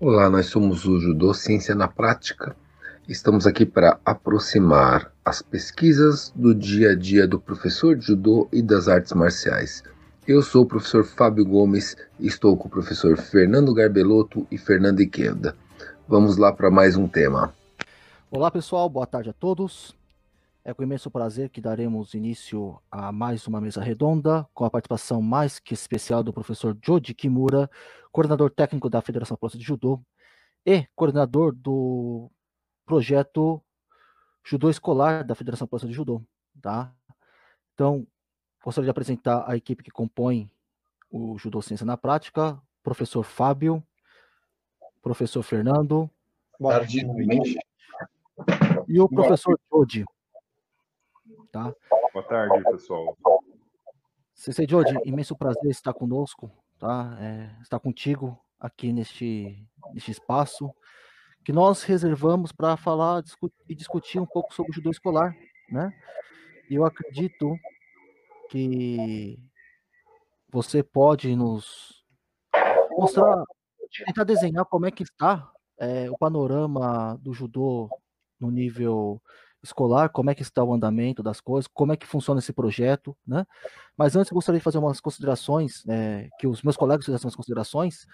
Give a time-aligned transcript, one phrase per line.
[0.00, 2.54] Olá, nós somos o Judô Ciência na Prática.
[3.08, 8.62] Estamos aqui para aproximar as pesquisas do dia a dia do professor de judô e
[8.62, 9.82] das artes marciais.
[10.24, 15.00] Eu sou o professor Fábio Gomes e estou com o professor Fernando Garbelotto e Fernando
[15.00, 15.56] Iqueda.
[16.06, 17.52] Vamos lá para mais um tema.
[18.30, 19.97] Olá pessoal, boa tarde a todos.
[20.68, 25.22] É com imenso prazer que daremos início a mais uma mesa redonda, com a participação
[25.22, 27.70] mais que especial do professor Joji Kimura,
[28.12, 29.98] coordenador técnico da Federação Paulista de Judô
[30.66, 32.30] e coordenador do
[32.84, 33.62] projeto
[34.44, 36.20] Judô Escolar da Federação Paulista de Judô.
[36.60, 36.94] Tá?
[37.72, 38.06] Então,
[38.62, 40.50] gostaria de apresentar a equipe que compõe
[41.10, 43.82] o Judô Ciência na Prática, professor Fábio,
[45.00, 46.10] professor Fernando,
[46.60, 47.06] Boa tarde,
[48.86, 50.04] e o professor Joji.
[51.52, 51.72] Tá?
[52.12, 53.16] Boa tarde, pessoal.
[54.34, 57.16] Sensei Jodi, imenso prazer estar conosco, tá?
[57.20, 60.72] É, estar contigo aqui neste, neste espaço
[61.44, 63.22] que nós reservamos para falar
[63.68, 65.34] e discutir um pouco sobre o judô escolar,
[65.70, 65.90] né?
[66.68, 67.56] E eu acredito
[68.50, 69.38] que
[70.50, 72.04] você pode nos
[72.90, 73.42] mostrar,
[74.04, 77.88] tentar desenhar como é que está é, o panorama do judô
[78.38, 79.22] no nível
[79.62, 83.16] escolar, como é que está o andamento das coisas, como é que funciona esse projeto,
[83.26, 83.46] né?
[83.96, 88.06] Mas antes gostaria de fazer umas considerações, é, que os meus colegas fizessem umas considerações.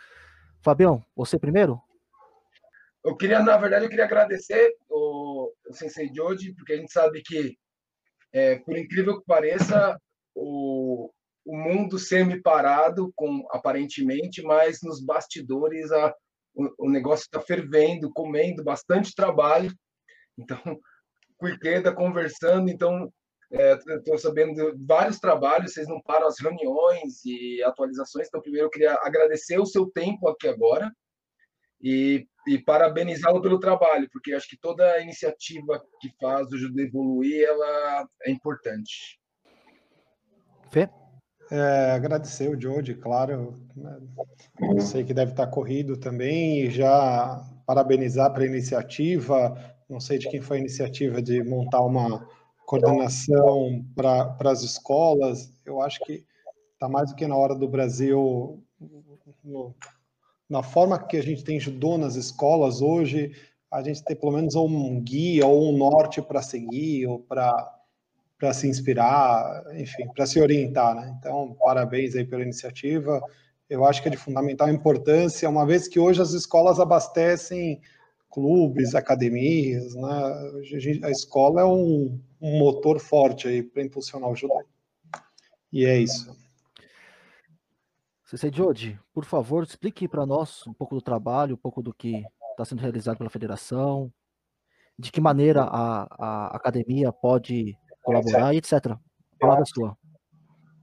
[0.62, 1.80] Fabião, você primeiro?
[3.04, 7.22] Eu queria, na verdade, eu queria agradecer o, o Sensei Joji, porque a gente sabe
[7.22, 7.56] que,
[8.32, 10.00] é, por incrível que pareça,
[10.34, 11.10] o,
[11.44, 16.14] o mundo semi-parado, com, aparentemente, mas nos bastidores a,
[16.54, 19.70] o, o negócio está fervendo, comendo bastante trabalho.
[20.38, 20.58] Então,
[21.36, 23.12] com Ikeda conversando, então
[23.50, 28.66] estou é, sabendo de vários trabalhos, vocês não param as reuniões e atualizações, então primeiro
[28.66, 30.90] eu queria agradecer o seu tempo aqui agora
[31.80, 37.44] e, e parabenizá-lo pelo trabalho, porque acho que toda iniciativa que faz o judô evoluir,
[37.44, 39.20] ela é importante.
[40.70, 40.88] Fê?
[41.50, 44.00] É, agradecer o Jody, claro, né,
[44.80, 49.54] sei que deve estar corrido também, e já parabenizar pela iniciativa,
[49.88, 52.26] não sei de quem foi a iniciativa de montar uma
[52.66, 55.52] coordenação para as escolas.
[55.64, 56.24] Eu acho que
[56.72, 58.62] está mais do que na hora do Brasil,
[59.42, 59.74] no,
[60.48, 63.32] na forma que a gente tem judô nas escolas hoje,
[63.70, 68.68] a gente tem pelo menos um guia ou um norte para seguir ou para se
[68.68, 71.14] inspirar, enfim, para se orientar, né?
[71.18, 73.20] Então, parabéns aí pela iniciativa.
[73.68, 77.80] Eu acho que é de fundamental importância, uma vez que hoje as escolas abastecem
[78.34, 81.04] clubes, academias, né?
[81.04, 84.60] A escola é um, um motor forte aí para impulsionar o judô.
[85.72, 86.36] E é isso.
[88.24, 92.24] Cc Jodi, por favor, explique para nós um pouco do trabalho, um pouco do que
[92.50, 94.12] está sendo realizado pela federação,
[94.98, 98.72] de que maneira a, a academia pode colaborar e etc.
[98.72, 98.98] A
[99.38, 99.96] palavra é sua.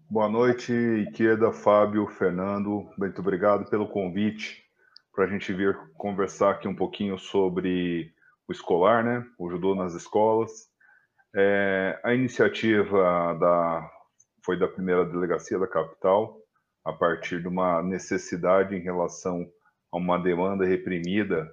[0.10, 2.90] Boa noite, Ikeda, Fábio, Fernando.
[2.98, 4.61] Muito obrigado pelo convite
[5.14, 8.14] para a gente vir conversar aqui um pouquinho sobre
[8.48, 9.26] o escolar, né?
[9.38, 10.70] O judô nas escolas.
[11.36, 13.90] É, a iniciativa da,
[14.44, 16.38] foi da primeira delegacia da capital,
[16.84, 19.48] a partir de uma necessidade em relação
[19.92, 21.50] a uma demanda reprimida,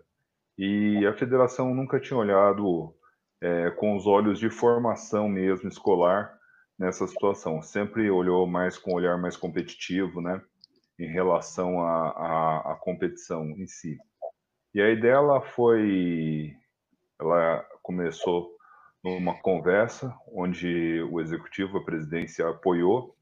[0.56, 2.94] e a federação nunca tinha olhado
[3.40, 6.36] é, com os olhos de formação mesmo escolar
[6.78, 10.40] nessa situação, sempre olhou mais com um olhar mais competitivo, né?
[10.98, 13.98] Em relação à, à, à competição em si.
[14.74, 16.54] E a ideia foi,
[17.20, 18.56] ela começou
[19.02, 23.16] numa conversa onde o executivo, a presidência apoiou,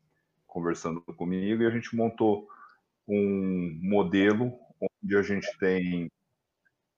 [0.46, 2.48] conversando comigo, e a gente montou
[3.06, 6.10] um modelo onde a gente tem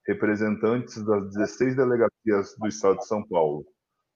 [0.07, 3.65] representantes das 16 delegacias do estado de São Paulo.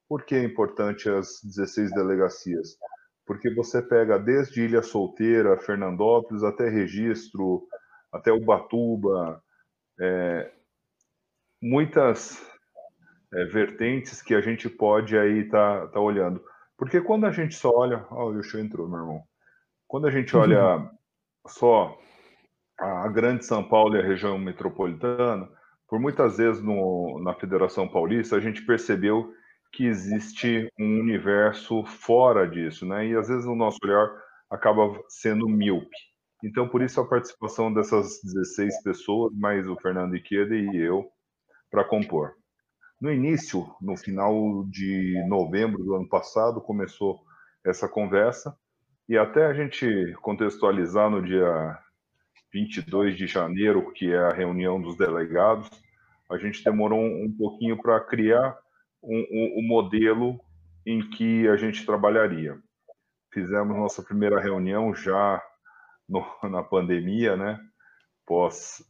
[0.08, 2.76] Por que é importante as 16 delegacias?
[3.26, 7.66] Porque você pega desde Ilha Solteira, Fernandópolis, até Registro,
[8.12, 9.42] até Ubatuba,
[10.00, 10.52] é,
[11.60, 12.40] muitas
[13.32, 16.42] é, vertentes que a gente pode aí estar tá, tá olhando.
[16.76, 18.04] Porque quando a gente só olha.
[18.10, 19.22] Ó, oh, o show entrou, meu irmão.
[19.86, 20.90] Quando a gente olha uhum.
[21.46, 21.98] só
[22.78, 25.48] a grande São Paulo e a região metropolitana,
[25.88, 29.32] por muitas vezes no, na Federação Paulista, a gente percebeu
[29.74, 33.06] que existe um universo fora disso, né?
[33.06, 34.08] E às vezes o nosso olhar
[34.50, 35.96] acaba sendo míope.
[36.42, 41.10] Então, por isso a participação dessas 16 pessoas, mais o Fernando Iqueda e eu,
[41.70, 42.34] para compor.
[43.00, 47.20] No início, no final de novembro do ano passado, começou
[47.64, 48.56] essa conversa,
[49.08, 51.78] e até a gente contextualizar no dia
[52.52, 55.68] 22 de janeiro, que é a reunião dos delegados,
[56.30, 58.56] a gente demorou um, pouquinho para criar
[59.06, 60.40] o modelo
[60.86, 62.58] em que a gente trabalharia.
[63.32, 65.42] Fizemos nossa primeira reunião já
[66.08, 67.58] no, na pandemia, né?
[68.26, 68.82] Pós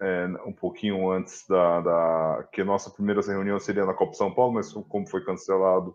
[0.00, 4.54] é, um pouquinho antes da, da que nossa primeira reunião seria na Copa São Paulo,
[4.54, 5.94] mas como foi cancelado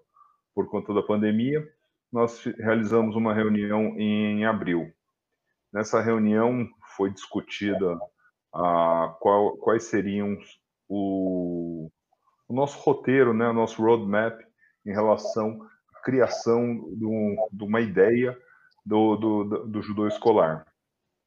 [0.56, 1.68] por conta da pandemia,
[2.12, 4.92] nós realizamos uma reunião em abril.
[5.74, 8.00] Nessa reunião foi discutida
[8.54, 10.38] a, qual, quais seriam
[10.88, 11.92] o,
[12.48, 14.40] o, nosso roteiro, né, o nosso roadmap
[14.86, 18.38] em relação à criação do, de uma ideia
[18.86, 20.66] do, do, do judô escolar.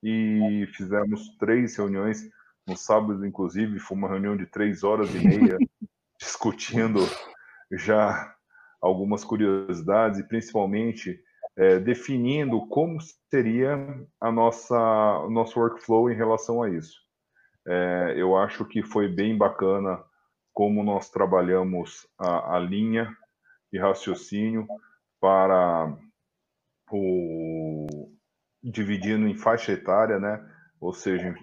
[0.02, 2.28] E fizemos três reuniões,
[2.66, 5.58] no sábado, inclusive, foi uma reunião de três horas e meia,
[6.18, 7.00] discutindo
[7.72, 8.34] já
[8.80, 11.20] algumas curiosidades e principalmente
[11.56, 12.98] é, definindo como
[13.30, 13.76] seria
[14.20, 14.78] a nossa,
[15.20, 16.98] o nosso workflow em relação a isso.
[17.66, 20.02] É, eu acho que foi bem bacana
[20.52, 23.16] como nós trabalhamos a, a linha
[23.72, 24.66] de raciocínio
[25.20, 25.96] para
[26.90, 27.86] o
[28.62, 30.44] dividindo em faixa etária, né?
[30.80, 31.34] Ou seja,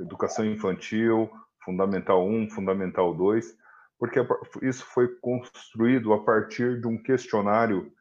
[0.00, 1.30] educação infantil,
[1.64, 3.56] fundamental 1, fundamental 2,
[3.98, 4.20] porque
[4.62, 7.92] isso foi construído a partir de um questionário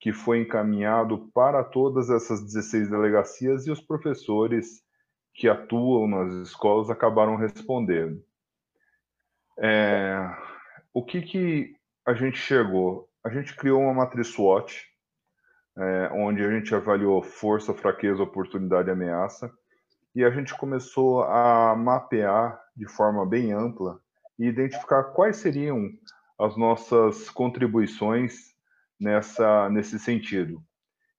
[0.00, 4.82] que foi encaminhado para todas essas 16 delegacias e os professores
[5.34, 8.22] que atuam nas escolas acabaram respondendo.
[9.60, 10.30] É,
[10.92, 11.76] o que, que
[12.06, 13.08] a gente chegou?
[13.24, 14.86] A gente criou uma matriz SWOT,
[15.76, 19.52] é, onde a gente avaliou força, fraqueza, oportunidade e ameaça,
[20.14, 24.00] e a gente começou a mapear de forma bem ampla
[24.38, 25.90] e identificar quais seriam
[26.38, 28.54] as nossas contribuições
[28.98, 30.62] nessa nesse sentido.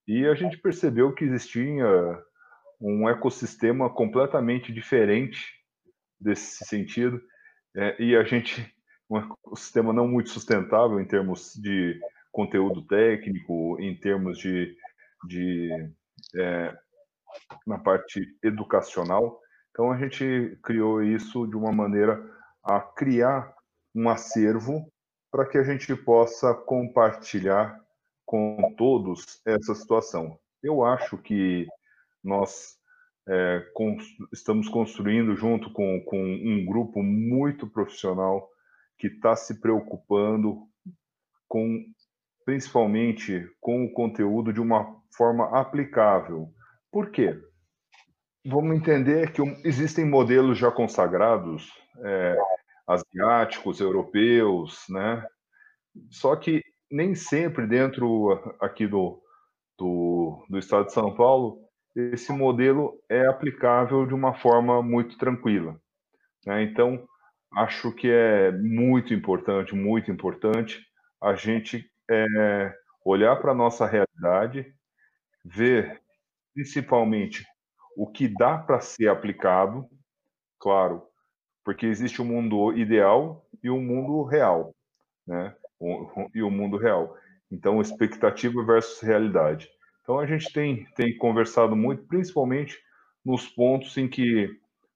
[0.08, 1.86] E a gente percebeu que existia
[2.82, 5.46] um ecossistema completamente diferente
[6.20, 7.22] desse sentido,
[7.80, 8.76] é, e a gente
[9.10, 11.98] um ecossistema não muito sustentável em termos de
[12.30, 14.76] conteúdo técnico, em termos de,
[15.26, 15.90] de
[16.36, 16.78] é,
[17.66, 19.40] na parte educacional.
[19.72, 22.22] Então a gente criou isso de uma maneira
[22.62, 23.56] a criar
[23.96, 24.92] um acervo
[25.31, 27.80] para que a gente possa compartilhar
[28.26, 30.38] com todos essa situação.
[30.62, 31.66] Eu acho que
[32.24, 32.78] nós
[33.30, 33.64] é,
[34.34, 38.50] estamos construindo junto com, com um grupo muito profissional
[38.98, 40.64] que está se preocupando
[41.48, 41.86] com
[42.44, 46.52] principalmente com o conteúdo de uma forma aplicável.
[46.92, 47.40] Por quê?
[48.44, 51.72] Vamos entender que existem modelos já consagrados
[52.04, 52.36] é,
[52.88, 55.24] asiáticos, europeus, né?
[56.10, 59.22] Só que nem sempre dentro aqui do,
[59.78, 61.69] do, do estado de São Paulo
[62.13, 65.80] esse modelo é aplicável de uma forma muito tranquila.
[66.46, 66.63] Né?
[66.63, 67.06] Então,
[67.54, 70.86] acho que é muito importante, muito importante
[71.22, 72.74] a gente é,
[73.06, 74.74] olhar para a nossa realidade,
[75.44, 76.01] ver
[76.54, 77.46] principalmente
[77.96, 79.86] o que dá para ser aplicado,
[80.60, 81.04] claro,
[81.63, 84.74] porque existe o um mundo ideal e o um mundo real,
[85.28, 85.56] né?
[86.34, 87.16] E o mundo real.
[87.52, 89.69] Então, expectativa versus realidade.
[90.10, 92.76] Então, a gente tem, tem conversado muito, principalmente
[93.24, 94.50] nos pontos em que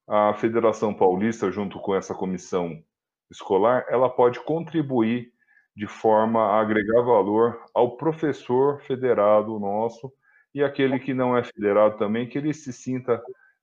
[0.10, 2.83] a Federação Paulista, junto com essa comissão
[3.30, 5.31] escolar, ela pode contribuir
[5.76, 10.11] de forma a agregar valor ao professor federado nosso
[10.52, 13.21] e aquele que não é federado também, que ele se sinta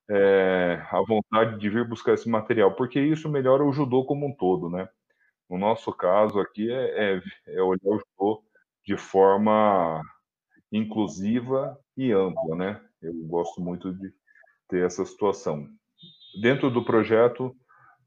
[0.08, 4.32] é, a vontade de vir buscar esse material, porque isso melhora o judô como um
[4.36, 4.88] todo, né?
[5.50, 8.44] No nosso caso aqui é, é, é olhar o judô
[8.86, 10.00] de forma
[10.72, 12.80] inclusiva e ampla, né?
[13.02, 14.12] Eu gosto muito de
[14.68, 15.68] ter essa situação.
[16.40, 17.54] Dentro do projeto,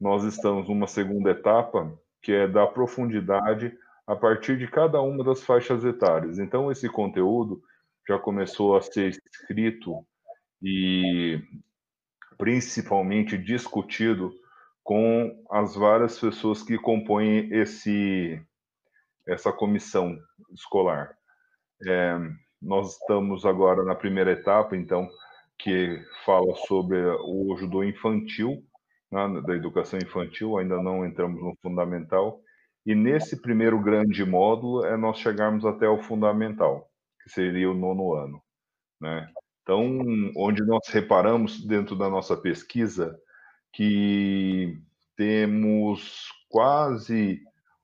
[0.00, 1.92] nós estamos numa segunda etapa,
[2.22, 6.38] que é dar profundidade a partir de cada uma das faixas etárias.
[6.38, 7.62] Então, esse conteúdo
[8.06, 10.06] já começou a ser escrito
[10.62, 11.40] e
[12.36, 14.32] principalmente discutido
[14.82, 18.40] com as várias pessoas que compõem esse
[19.26, 20.18] essa comissão
[20.52, 21.16] escolar.
[21.86, 22.18] É,
[22.64, 25.08] nós estamos agora na primeira etapa, então,
[25.58, 28.64] que fala sobre o judô infantil,
[29.12, 32.40] né, da educação infantil, ainda não entramos no fundamental,
[32.84, 36.88] e nesse primeiro grande módulo é nós chegarmos até o fundamental,
[37.22, 38.42] que seria o nono ano,
[39.00, 39.28] né?
[39.62, 39.98] Então,
[40.36, 43.18] onde nós reparamos dentro da nossa pesquisa
[43.72, 44.78] que
[45.16, 47.40] temos quase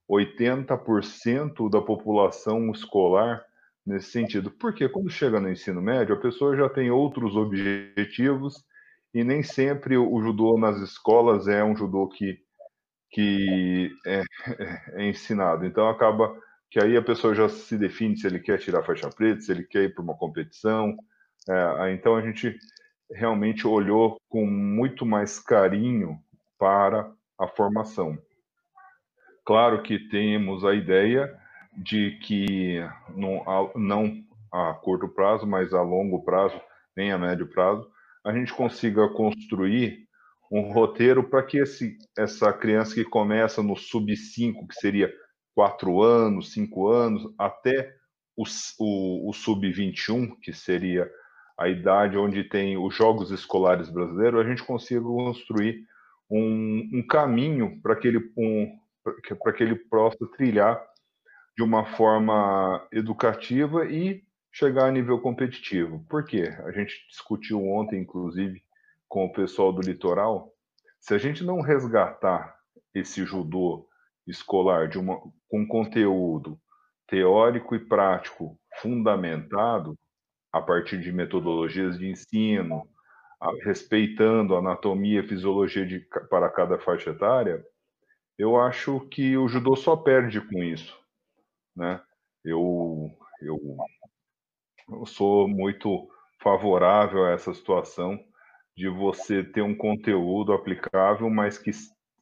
[0.08, 3.42] 80% da população escolar
[3.86, 4.50] nesse sentido.
[4.50, 8.64] Porque quando chega no ensino médio, a pessoa já tem outros objetivos
[9.12, 12.38] e nem sempre o judô nas escolas é um judô que,
[13.10, 14.22] que é,
[14.94, 15.66] é ensinado.
[15.66, 16.34] Então acaba
[16.70, 19.64] que aí a pessoa já se define se ele quer tirar faixa preta, se ele
[19.64, 20.96] quer ir para uma competição.
[21.48, 22.56] É, então a gente
[23.12, 26.16] realmente olhou com muito mais carinho
[26.56, 28.16] para a formação.
[29.44, 31.39] Claro que temos a ideia
[31.80, 32.78] de que
[33.16, 33.42] não,
[33.74, 34.22] não
[34.52, 36.60] a curto prazo, mas a longo prazo,
[36.96, 37.88] nem a médio prazo,
[38.24, 40.06] a gente consiga construir
[40.52, 45.10] um roteiro para que esse, essa criança que começa no sub-5, que seria
[45.54, 47.94] 4 anos, 5 anos, até
[48.36, 48.44] o,
[48.78, 51.10] o, o sub-21, que seria
[51.58, 55.84] a idade onde tem os Jogos Escolares Brasileiros, a gente consiga construir
[56.30, 58.78] um, um caminho para que, ele, um,
[59.56, 60.82] que ele possa trilhar
[61.56, 66.04] de uma forma educativa e chegar a nível competitivo.
[66.08, 66.54] Por quê?
[66.64, 68.62] A gente discutiu ontem, inclusive,
[69.08, 70.52] com o pessoal do litoral.
[71.00, 72.56] Se a gente não resgatar
[72.94, 73.88] esse judô
[74.26, 76.58] escolar de uma, com conteúdo
[77.06, 79.98] teórico e prático fundamentado,
[80.52, 82.88] a partir de metodologias de ensino,
[83.40, 87.64] a, respeitando a anatomia e fisiologia de, para cada faixa etária,
[88.38, 90.98] eu acho que o judô só perde com isso.
[91.80, 91.98] Né?
[92.44, 93.10] Eu,
[93.40, 93.58] eu
[94.90, 96.08] eu sou muito
[96.42, 98.22] favorável a essa situação
[98.76, 101.70] de você ter um conteúdo aplicável, mas que,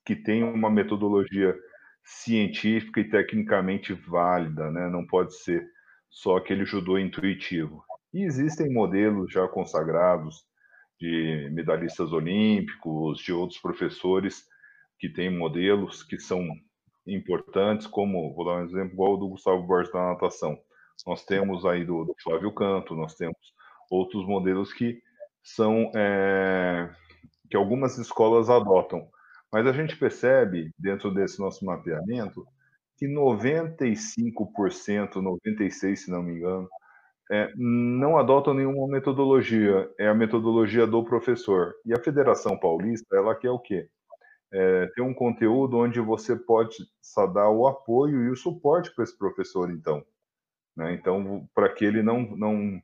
[0.05, 1.57] que tem uma metodologia
[2.05, 4.89] científica e tecnicamente válida, né?
[4.89, 5.69] Não pode ser
[6.09, 7.83] só aquele judô intuitivo.
[8.15, 10.45] E existem modelos já consagrados
[11.01, 14.47] de medalhistas olímpicos, de outros professores
[15.01, 16.47] que têm modelos que são
[17.09, 20.59] importantes, como, vou dar um exemplo igual do Gustavo Borges da natação.
[21.07, 23.37] Nós temos aí do, do Flávio Canto, nós temos
[23.91, 25.01] outros modelos que
[25.43, 26.91] são é,
[27.51, 29.09] que algumas escolas adotam.
[29.53, 32.47] Mas a gente percebe, dentro desse nosso mapeamento,
[32.99, 36.69] que 95%, 96%, se não me engano,
[37.31, 41.75] é, não adotam nenhuma metodologia, é a metodologia do professor.
[41.85, 43.89] E a Federação Paulista, ela quer o quê?
[44.51, 46.77] É, ter um conteúdo onde você pode
[47.35, 50.05] dar o apoio e o suporte para esse professor, então.
[50.77, 50.95] Né?
[50.95, 52.81] Então, para que ele não, não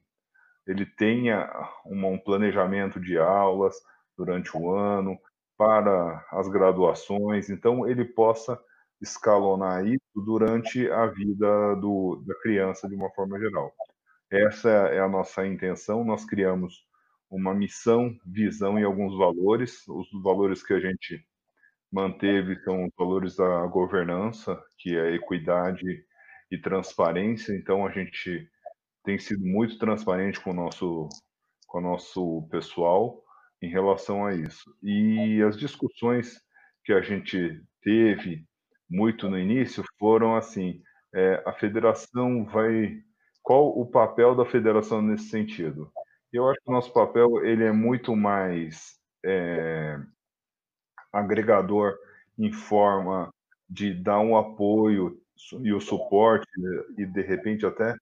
[0.67, 1.51] ele tenha
[1.87, 3.75] um planejamento de aulas
[4.17, 5.19] durante o ano,
[5.57, 8.61] para as graduações, então ele possa
[9.01, 13.73] escalonar isso durante a vida do, da criança de uma forma geral.
[14.31, 16.05] Essa é a nossa intenção.
[16.05, 16.87] Nós criamos
[17.31, 19.87] uma missão, visão e alguns valores.
[19.87, 21.25] Os valores que a gente
[21.95, 26.05] manteve são os valores da governança, que é equidade
[26.51, 27.55] e transparência.
[27.57, 28.49] Então a gente
[29.05, 31.09] tem sido muito transparente com o nosso
[31.69, 33.23] com o nosso pessoal
[33.63, 34.65] em relação a isso.
[34.83, 36.41] E as discussões
[36.85, 38.45] que a gente teve
[38.91, 40.83] muito no início foram assim:
[41.15, 42.99] é, a federação vai.
[43.43, 45.93] Qual o papel da federação nesse sentido?
[46.33, 49.99] Eu acho que o nosso papel ele é muito mais é,
[51.15, 51.95] agregador
[52.39, 53.31] em forma
[53.69, 55.19] de dar um apoio
[55.63, 57.95] e o suporte né, e de repente até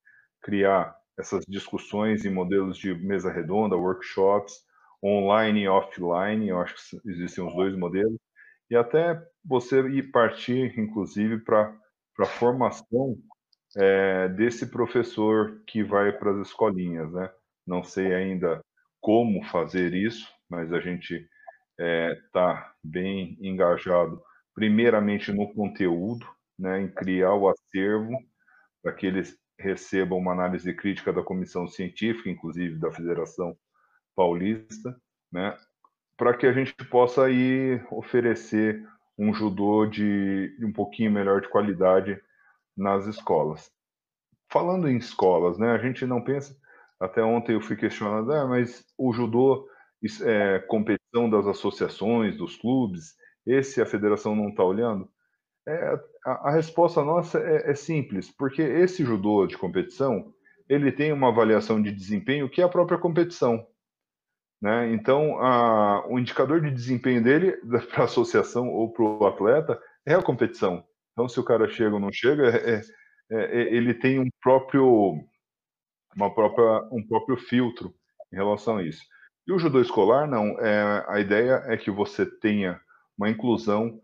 [0.42, 4.54] criar essas discussões em modelos de mesa redonda, workshops,
[5.04, 8.16] online e offline, eu acho que existem os dois modelos,
[8.70, 11.74] e até você ir partir, inclusive, para
[12.20, 13.16] a formação
[13.76, 17.30] é, desse professor que vai para as escolinhas, né?
[17.66, 18.60] Não sei ainda
[19.00, 21.26] como fazer isso, mas a gente
[21.82, 24.22] está é, tá bem engajado,
[24.54, 26.26] primeiramente no conteúdo,
[26.58, 28.16] né, em criar o acervo
[28.82, 33.56] para que eles recebam uma análise crítica da comissão científica, inclusive da Federação
[34.14, 34.96] Paulista,
[35.30, 35.56] né,
[36.16, 38.86] para que a gente possa aí oferecer
[39.18, 42.20] um judô de, um pouquinho melhor de qualidade
[42.76, 43.70] nas escolas.
[44.50, 46.56] Falando em escolas, né, a gente não pensa.
[47.00, 49.66] Até ontem eu fui questionado, ah, mas o judô
[50.22, 50.58] é
[51.12, 53.14] competição das associações, dos clubes,
[53.46, 55.08] esse a federação não está olhando?
[55.68, 60.32] É, a, a, resposta nossa é, é, simples, porque esse judô de competição
[60.68, 63.64] ele tem uma avaliação de desempenho que é a própria competição.
[64.60, 64.92] Né?
[64.92, 67.52] Então, a, o indicador de desempenho dele
[67.92, 70.84] para a associação ou para o atleta é a competição.
[71.12, 72.82] Então, se o cara chega ou não chega, é, é,
[73.30, 75.20] é, ele tem um próprio,
[76.16, 77.94] uma própria, um próprio filtro
[78.32, 79.02] em relação a isso.
[79.46, 80.58] E o judô escolar, não.
[80.60, 82.80] É, a ideia é que você tenha
[83.18, 84.00] uma inclusão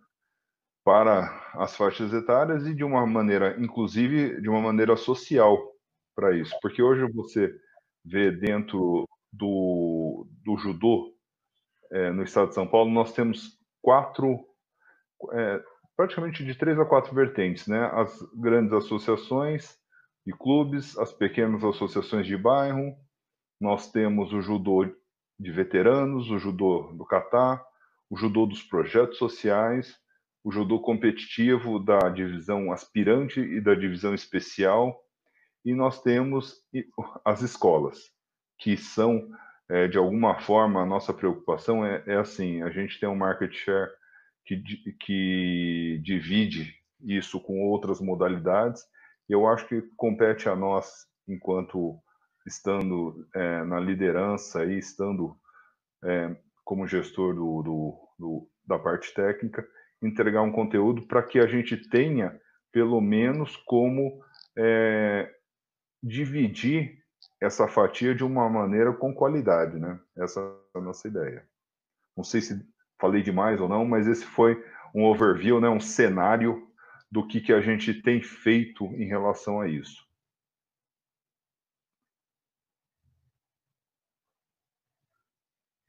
[0.85, 5.57] para as faixas etárias e de uma maneira, inclusive, de uma maneira social
[6.15, 6.57] para isso.
[6.61, 7.55] Porque hoje você
[8.05, 11.15] vê dentro do, do judô
[11.93, 14.45] é, no estado de São Paulo, nós temos quatro,
[15.33, 15.63] é,
[15.97, 17.91] praticamente de três a quatro vertentes, né?
[17.93, 19.77] As grandes associações
[20.27, 22.97] e clubes, as pequenas associações de bairro,
[23.61, 24.85] nós temos o judô
[25.39, 27.65] de veteranos, o judô do Catar,
[28.11, 29.97] o judô dos projetos sociais,
[30.43, 34.99] o judô competitivo da divisão aspirante e da divisão especial,
[35.65, 36.55] e nós temos
[37.25, 37.99] as escolas,
[38.59, 39.29] que são,
[39.69, 43.53] é, de alguma forma, a nossa preocupação é, é, assim, a gente tem um market
[43.53, 43.91] share
[44.47, 44.63] que,
[44.99, 48.83] que divide isso com outras modalidades,
[49.29, 52.01] e eu acho que compete a nós, enquanto
[52.49, 55.37] estando é, na liderança e estando
[56.05, 59.67] é, como gestor do, do, do, da parte técnica,
[60.03, 62.39] entregar um conteúdo para que a gente tenha,
[62.73, 64.21] pelo menos, como
[64.57, 65.31] é,
[66.03, 66.99] dividir
[67.41, 69.99] essa fatia de uma maneira com qualidade, né?
[70.17, 71.47] Essa é a nossa ideia.
[72.17, 72.67] Não sei se
[73.01, 74.63] falei demais ou não, mas esse foi
[74.95, 75.69] um overview, né?
[75.69, 76.67] um cenário
[77.11, 80.08] do que, que a gente tem feito em relação a isso.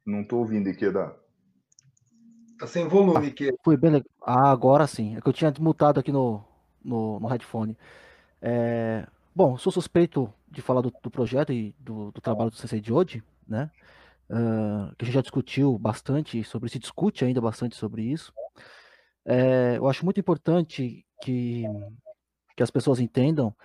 [0.10, 1.16] Não estou ouvindo, Ikeda.
[2.58, 3.56] Tá sem volume, Ikeda.
[3.64, 4.10] Foi bem legal.
[4.24, 5.16] Ah, agora sim.
[5.16, 6.44] É que eu tinha mutado aqui no,
[6.84, 7.78] no, no headphone.
[8.42, 9.08] É...
[9.36, 12.92] Bom, sou suspeito de falar do, do projeto e do, do, trabalho do CC de
[12.92, 13.70] hoje, né?
[14.30, 18.34] Uh, que a gente já discutiu bastante sobre, se discute ainda bastante sobre isso.
[19.26, 21.64] É, eu acho muito importante que,
[22.56, 23.56] que as pessoas entendam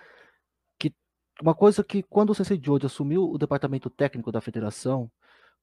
[0.79, 0.93] que
[1.41, 5.11] uma coisa que quando o CC de hoje assumiu o departamento técnico da federação,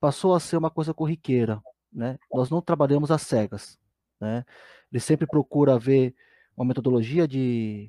[0.02, 2.18] passou a ser uma coisa corriqueira, né?
[2.32, 3.78] Nós não trabalhamos às cegas,
[4.20, 4.44] né?
[4.90, 6.12] Ele sempre procura ver
[6.56, 7.88] uma metodologia de,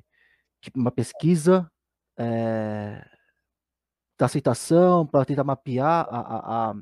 [0.60, 1.68] de uma pesquisa
[2.16, 3.04] é,
[4.16, 6.74] da aceitação para tentar mapear a, a, a,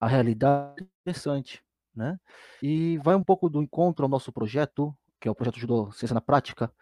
[0.00, 1.62] a realidade interessante,
[1.94, 2.18] né?
[2.60, 6.14] E vai um pouco do encontro ao nosso projeto, que é o projeto Judô Ciência
[6.14, 6.72] na Prática,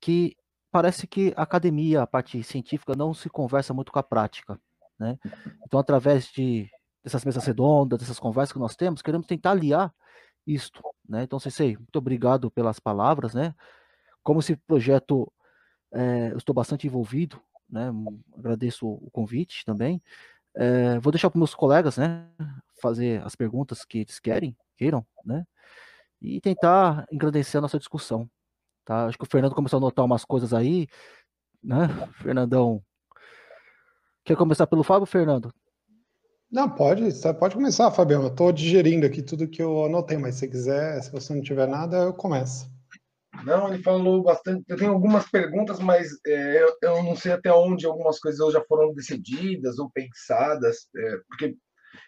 [0.00, 0.34] que
[0.78, 4.60] parece que a academia, a parte científica, não se conversa muito com a prática.
[4.96, 5.18] Né?
[5.66, 6.70] Então, através de,
[7.02, 9.92] dessas mesas redondas, dessas conversas que nós temos, queremos tentar aliar
[10.46, 10.80] isto.
[11.08, 11.24] Né?
[11.24, 13.34] Então, Sensei, muito obrigado pelas palavras.
[13.34, 13.56] Né?
[14.22, 15.32] Como esse projeto,
[15.92, 17.90] é, eu estou bastante envolvido, né?
[18.36, 20.00] agradeço o convite também.
[20.54, 22.24] É, vou deixar para meus colegas né,
[22.80, 25.44] fazer as perguntas que eles querem, queiram, né?
[26.22, 28.30] e tentar engrandecer a nossa discussão.
[28.88, 29.04] Tá?
[29.04, 30.88] Acho que o Fernando começou a notar umas coisas aí,
[31.62, 31.88] né?
[32.22, 32.82] Fernandão.
[34.24, 35.52] Quer começar pelo Fábio, Fernando?
[36.50, 37.02] Não, pode,
[37.38, 38.22] pode começar, Fabião.
[38.22, 41.68] Eu estou digerindo aqui tudo que eu anotei, mas se quiser, se você não tiver
[41.68, 42.66] nada, eu começo.
[43.44, 44.64] Não, ele falou bastante.
[44.66, 48.64] Eu tenho algumas perguntas, mas é, eu, eu, não sei até onde algumas coisas já
[48.64, 51.54] foram decididas ou pensadas, é, porque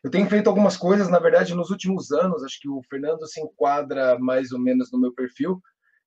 [0.02, 2.42] eu tenho feito algumas coisas, na verdade, nos últimos anos.
[2.42, 5.60] Acho que o Fernando se enquadra mais ou menos no meu perfil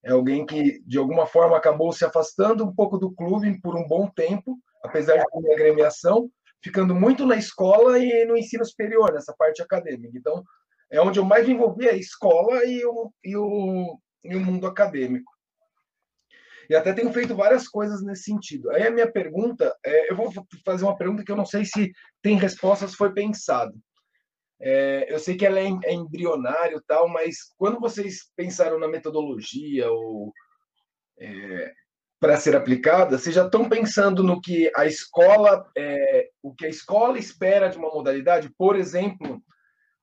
[0.04, 3.88] é alguém que, de alguma forma, acabou se afastando um pouco do clube por um
[3.88, 6.30] bom tempo, apesar de ter agremiação,
[6.62, 10.18] ficando muito na escola e no ensino superior, nessa parte acadêmica.
[10.18, 10.44] Então,
[10.92, 14.68] é onde eu mais me envolvi, a escola e o, e o, e o mundo
[14.68, 15.32] acadêmico.
[16.70, 18.72] E até tenho feito várias coisas nesse sentido.
[18.72, 20.32] Aí a minha pergunta, é, eu vou
[20.66, 23.74] fazer uma pergunta que eu não sei se tem respostas, foi pensado.
[24.66, 29.92] É, eu sei que ela é, é embrionário tal, mas quando vocês pensaram na metodologia
[29.92, 30.32] ou
[31.20, 31.74] é,
[32.18, 36.70] para ser aplicada, vocês já estão pensando no que a escola, é, o que a
[36.70, 39.44] escola espera de uma modalidade, por exemplo,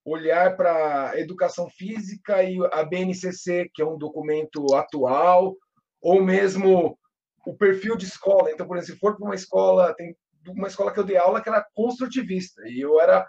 [0.04, 5.56] olhar para a educação física e a BNCC, que é um documento atual,
[6.02, 6.98] ou mesmo
[7.46, 8.50] o perfil de escola.
[8.50, 10.14] Então, por exemplo, se for para uma escola, tem
[10.48, 13.26] uma escola que eu dei aula que era construtivista, e eu era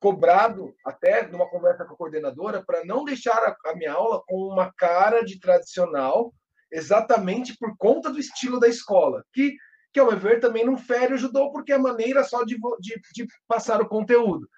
[0.00, 4.36] cobrado até numa conversa com a coordenadora para não deixar a, a, minha aula com
[4.36, 6.32] uma cara de tradicional,
[6.70, 9.54] exatamente por conta do estilo da escola, que,
[9.92, 13.00] que ao meu ver também não fere o judô porque é maneira só de, de,
[13.14, 14.48] de passar o conteúdo.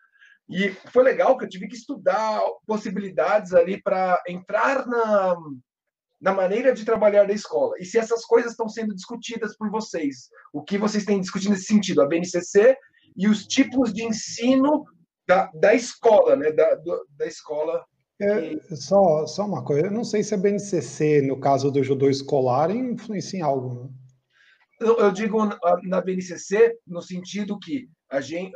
[0.49, 5.37] E foi legal que eu tive que estudar possibilidades ali para entrar na,
[6.21, 7.75] na maneira de trabalhar da escola.
[7.79, 11.67] E se essas coisas estão sendo discutidas por vocês, o que vocês têm discutido nesse
[11.67, 12.77] sentido, a BNCC
[13.17, 14.85] e os tipos de ensino
[15.31, 16.51] da, da escola, né?
[16.51, 17.85] Da, do, da escola.
[18.21, 22.11] É, só, só uma coisa, eu não sei se a BNCC, no caso do judô
[22.11, 23.75] escolar, influencia em algo.
[23.75, 23.91] Né?
[24.81, 25.39] Eu, eu digo
[25.85, 28.53] na BNCC no sentido que a, gente,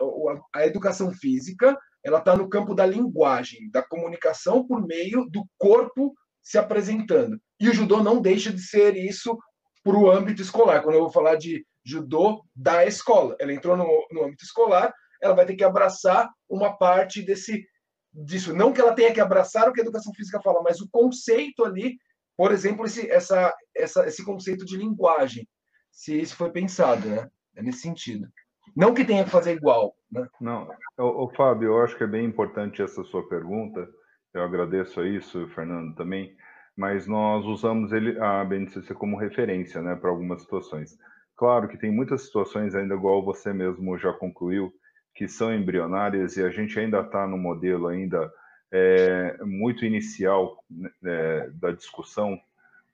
[0.54, 6.12] a educação física ela está no campo da linguagem, da comunicação por meio do corpo
[6.42, 7.40] se apresentando.
[7.58, 9.38] E o judô não deixa de ser isso
[9.82, 10.82] para o âmbito escolar.
[10.82, 15.34] Quando eu vou falar de judô da escola, ela entrou no, no âmbito escolar ela
[15.34, 17.66] vai ter que abraçar uma parte desse
[18.14, 18.54] disso.
[18.54, 21.64] Não que ela tenha que abraçar o que a educação física fala, mas o conceito
[21.64, 21.96] ali,
[22.36, 25.48] por exemplo, esse, essa, essa, esse conceito de linguagem,
[25.90, 27.28] se isso foi pensado, né?
[27.56, 28.28] É nesse sentido.
[28.76, 30.26] Não que tenha que fazer igual, né?
[30.40, 33.88] Não, o, Fábio, eu acho que é bem importante essa sua pergunta.
[34.32, 36.36] Eu agradeço a isso, Fernando também.
[36.76, 40.98] Mas nós usamos ele, a BNCC como referência, né, para algumas situações.
[41.36, 44.72] Claro que tem muitas situações ainda igual você mesmo já concluiu,
[45.14, 48.32] que são embrionárias e a gente ainda está no modelo ainda
[48.72, 52.38] é, muito inicial né, é, da discussão,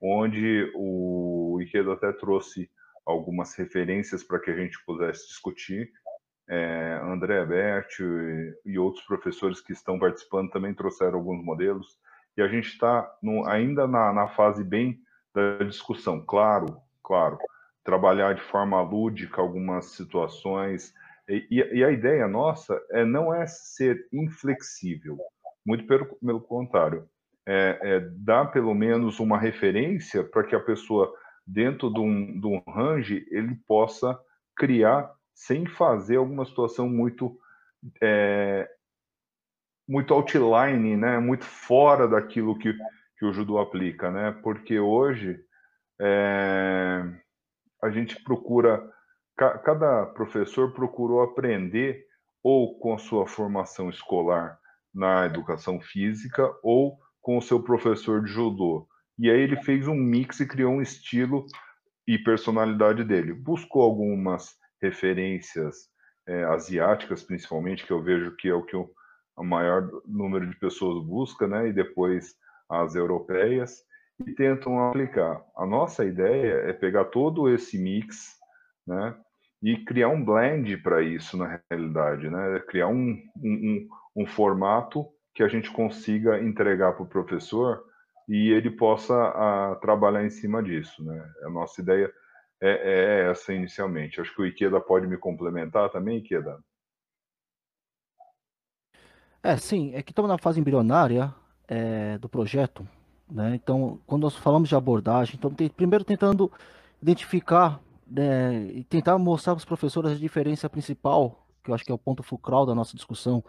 [0.01, 2.71] onde o Ikeda até trouxe
[3.07, 5.91] algumas referências para que a gente pudesse discutir.
[6.47, 11.99] É, André Berti e, e, outros professores que estão participando também trouxeram alguns modelos,
[12.37, 13.11] e a gente está
[13.47, 15.01] ainda na, na fase bem
[15.35, 16.23] da discussão.
[16.27, 17.39] Claro, claro,
[17.85, 20.93] trabalhar de forma lúdica algumas situações,
[21.31, 25.19] e, e, a ideia nossa é não é ser inflexível,
[25.65, 27.09] muito pelo, pelo contrário,
[27.47, 31.13] é, é, dar pelo menos uma referência para que a pessoa,
[31.47, 34.19] dentro de um, de um range, ele possa
[34.57, 37.39] criar sem fazer alguma situação muito
[38.03, 38.69] é,
[39.89, 41.19] muito outline, né?
[41.19, 42.73] muito fora daquilo que,
[43.19, 44.31] que o judô aplica, né?
[44.43, 45.41] porque hoje
[46.01, 47.03] é,
[47.83, 48.89] a gente procura
[49.49, 52.05] cada professor procurou aprender
[52.43, 54.59] ou com a sua formação escolar
[54.95, 58.87] na educação física ou com o seu professor de judô.
[59.19, 61.47] E aí ele fez um mix e criou um estilo
[62.07, 63.33] e personalidade dele.
[63.33, 65.89] Buscou algumas referências
[66.27, 68.89] é, asiáticas, principalmente, que eu vejo que é o que o
[69.45, 71.69] maior número de pessoas busca, né?
[71.69, 72.35] E depois
[72.69, 73.83] as europeias
[74.27, 75.43] e tentam aplicar.
[75.57, 78.39] A nossa ideia é pegar todo esse mix,
[78.87, 79.15] né?
[79.63, 82.61] E criar um blend para isso na realidade, né?
[82.61, 87.85] Criar um, um, um, formato que a gente consiga entregar para o professor
[88.29, 91.31] e ele possa a, trabalhar em cima disso, né?
[91.45, 92.11] A nossa ideia
[92.61, 94.21] é, é, essa inicialmente.
[94.21, 96.59] Acho que o Ikeda pode me complementar também, Ikeda.
[99.43, 101.35] É, sim, é que estamos na fase embrionária
[101.67, 102.87] é, do projeto,
[103.31, 103.55] né?
[103.55, 106.51] Então, quando nós falamos de abordagem, então, primeiro tentando
[107.01, 111.93] identificar né, e tentar mostrar para os professores a diferença principal, que eu acho que
[111.93, 113.45] é o ponto fulcral da nossa discussão,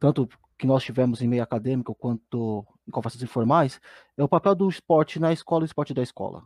[0.00, 0.28] tanto
[0.58, 3.80] que nós tivemos em meio acadêmico quanto em conversas informais,
[4.16, 6.42] é o papel do esporte na escola e o esporte da escola.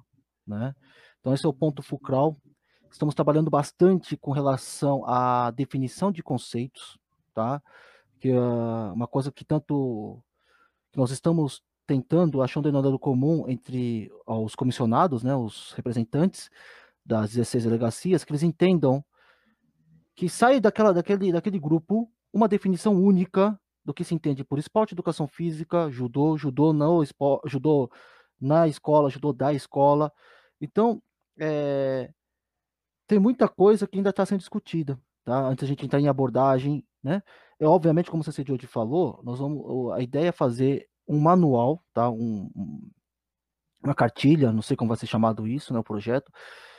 [0.46, 0.74] Né?
[1.20, 2.36] Então, esse é o ponto fulcral.
[2.90, 6.98] Estamos trabalhando bastante com relação à definição de conceitos,
[7.34, 7.62] tá?
[8.20, 10.22] que é uma coisa que tanto
[10.90, 16.50] que nós estamos tentando achar um denominador comum entre os comissionados, né, os representantes,
[17.08, 19.02] das 16 delegacias, que eles entendam
[20.14, 24.92] que sai daquela, daquele, daquele grupo uma definição única do que se entende por esporte,
[24.92, 27.90] educação física, judô, judô não, esporte, judô
[28.38, 30.12] na escola, judô da escola.
[30.60, 31.02] Então,
[31.40, 32.12] é,
[33.06, 35.38] tem muita coisa que ainda está sendo discutida, tá?
[35.46, 37.22] Antes a gente entrar em abordagem, né?
[37.58, 41.82] É obviamente, como o CC hoje falou, nós vamos, a ideia é fazer um manual,
[41.94, 42.10] tá?
[42.10, 42.50] Um,
[43.82, 45.78] uma cartilha, não sei como vai ser chamado isso, né?
[45.78, 46.30] O projeto,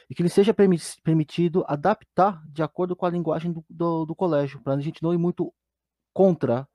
[0.10, 0.56] e que ele seja
[1.04, 5.14] permitido adaptar de acordo com a linguagem do, do, do colégio, para a gente não
[5.14, 5.54] ir muito
[6.12, 6.68] contra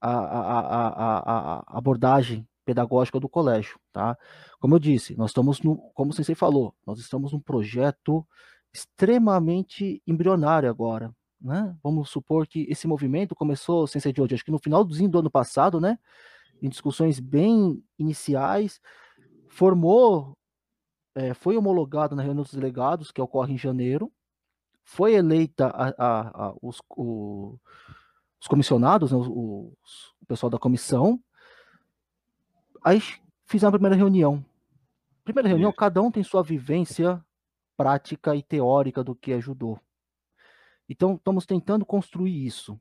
[0.00, 4.16] a, a, a, a, abordagem pedagógica do colégio, tá?
[4.60, 8.24] Como eu disse, nós estamos no, como o Sensei falou, nós estamos num projeto
[8.72, 11.74] extremamente embrionário agora, né?
[11.82, 15.30] Vamos supor que esse movimento começou, Sensei de hoje, acho que no finalzinho do ano
[15.30, 15.98] passado, né?
[16.62, 18.80] Em discussões bem iniciais,
[19.48, 20.37] formou
[21.14, 24.12] é, foi homologado na reunião dos delegados, que ocorre em janeiro,
[24.84, 27.58] foi eleita a, a, a, os, o,
[28.40, 31.22] os, comissionados, né, os, o pessoal da comissão,
[32.82, 33.00] aí
[33.44, 34.44] fizeram a primeira reunião.
[35.24, 37.22] Primeira reunião, cada um tem sua vivência
[37.76, 39.78] prática e teórica do que judô.
[40.88, 42.80] Então, estamos tentando construir isso.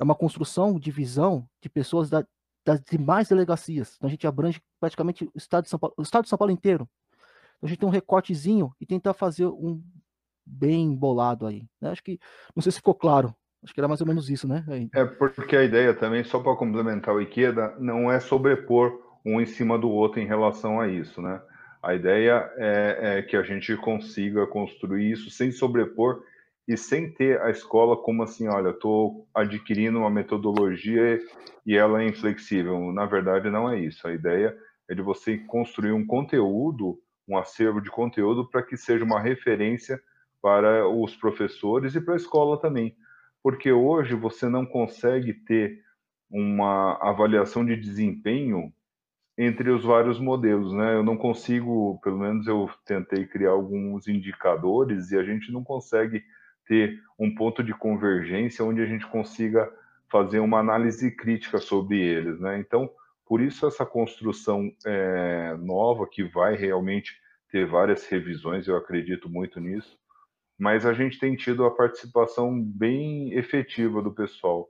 [0.00, 2.26] É uma construção de visão de pessoas da,
[2.64, 3.94] das demais delegacias.
[3.96, 6.52] Então, a gente abrange praticamente o estado de São Paulo, o estado de São Paulo
[6.52, 6.88] inteiro
[7.62, 9.82] a gente tem um recortezinho e tentar fazer um
[10.46, 11.66] bem bolado aí.
[11.80, 11.90] Né?
[11.90, 12.18] Acho que,
[12.54, 14.64] não sei se ficou claro, acho que era mais ou menos isso, né?
[14.94, 19.46] É porque a ideia também, só para complementar o Ikeda, não é sobrepor um em
[19.46, 21.40] cima do outro em relação a isso, né?
[21.82, 26.22] A ideia é, é que a gente consiga construir isso sem sobrepor
[26.66, 31.20] e sem ter a escola como assim, olha, estou adquirindo uma metodologia
[31.64, 32.92] e ela é inflexível.
[32.92, 34.06] Na verdade, não é isso.
[34.06, 34.56] A ideia
[34.88, 40.00] é de você construir um conteúdo um acervo de conteúdo para que seja uma referência
[40.42, 42.96] para os professores e para a escola também.
[43.42, 45.82] porque hoje você não consegue ter
[46.30, 48.72] uma avaliação de desempenho
[49.38, 50.94] entre os vários modelos, né?
[50.94, 56.24] Eu não consigo, pelo menos eu tentei criar alguns indicadores e a gente não consegue
[56.66, 59.70] ter um ponto de convergência onde a gente consiga
[60.10, 62.58] fazer uma análise crítica sobre eles, né?
[62.58, 62.90] Então,
[63.28, 67.14] por isso essa construção é, nova que vai realmente
[67.50, 69.98] ter várias revisões, eu acredito muito nisso,
[70.58, 74.66] mas a gente tem tido a participação bem efetiva do pessoal.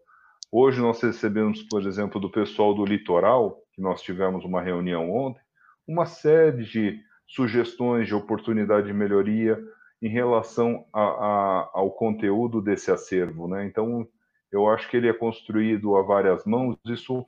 [0.51, 5.41] Hoje nós recebemos, por exemplo, do pessoal do litoral, que nós tivemos uma reunião ontem,
[5.87, 9.59] uma série de sugestões de oportunidade de melhoria
[10.03, 13.47] em relação a, a, ao conteúdo desse acervo.
[13.49, 13.67] Né?
[13.67, 14.07] Então,
[14.51, 17.27] eu acho que ele é construído a várias mãos, isso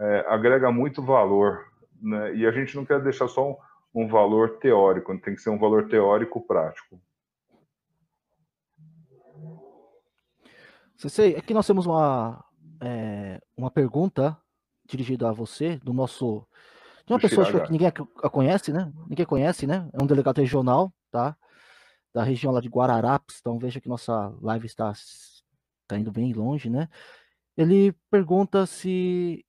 [0.00, 1.66] é, agrega muito valor.
[2.00, 2.34] Né?
[2.36, 3.56] E a gente não quer deixar só um,
[3.94, 7.00] um valor teórico, tem que ser um valor teórico prático.
[10.96, 12.44] Sei, aqui nós temos uma,
[12.82, 14.36] é, uma pergunta
[14.86, 16.46] dirigida a você, do nosso.
[17.06, 18.92] De uma pessoa que ninguém a conhece, né?
[19.08, 19.88] Ninguém conhece, né?
[19.94, 21.34] É um delegado regional, tá?
[22.12, 23.38] Da região lá de Guararapes.
[23.40, 26.86] Então veja que nossa live está, está indo bem longe, né?
[27.56, 29.44] Ele pergunta se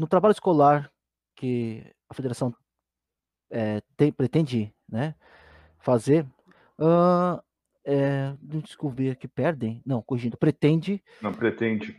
[0.00, 0.90] no trabalho escolar
[1.36, 2.54] que a federação
[3.50, 5.14] é, tem, pretende né,
[5.78, 6.26] fazer,
[6.78, 7.40] uh,
[7.84, 11.02] é, descobrir que perdem, não, corrigindo, pretende.
[11.20, 11.96] Não, pretende.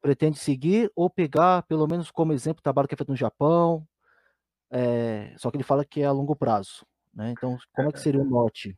[0.00, 3.86] Pretende seguir ou pegar, pelo menos como exemplo, o trabalho que é feito no Japão,
[4.70, 6.86] é, só que ele fala que é a longo prazo.
[7.12, 7.32] Né?
[7.32, 8.74] Então, como é que seria o norte?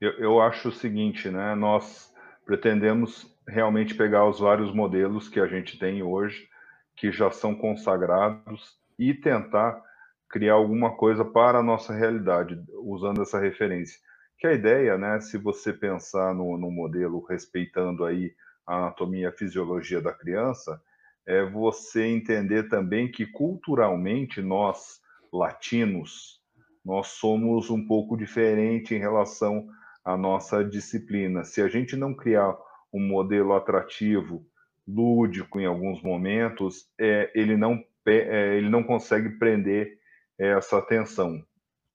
[0.00, 1.54] Eu, eu acho o seguinte, né?
[1.54, 2.12] Nós
[2.44, 6.48] pretendemos realmente pegar os vários modelos que a gente tem hoje,
[6.96, 9.82] que já são consagrados, e tentar
[10.28, 14.00] criar alguma coisa para a nossa realidade, usando essa referência.
[14.38, 18.34] Que a ideia, né, se você pensar no, no modelo respeitando aí
[18.66, 20.80] a anatomia e a fisiologia da criança,
[21.26, 25.00] é você entender também que culturalmente nós,
[25.32, 26.40] latinos,
[26.84, 29.68] nós somos um pouco diferente em relação
[30.04, 31.44] à nossa disciplina.
[31.44, 32.54] Se a gente não criar
[32.92, 34.46] um modelo atrativo,
[34.86, 39.98] lúdico em alguns momentos, é, ele, não, é, ele não consegue prender
[40.38, 41.42] essa atenção.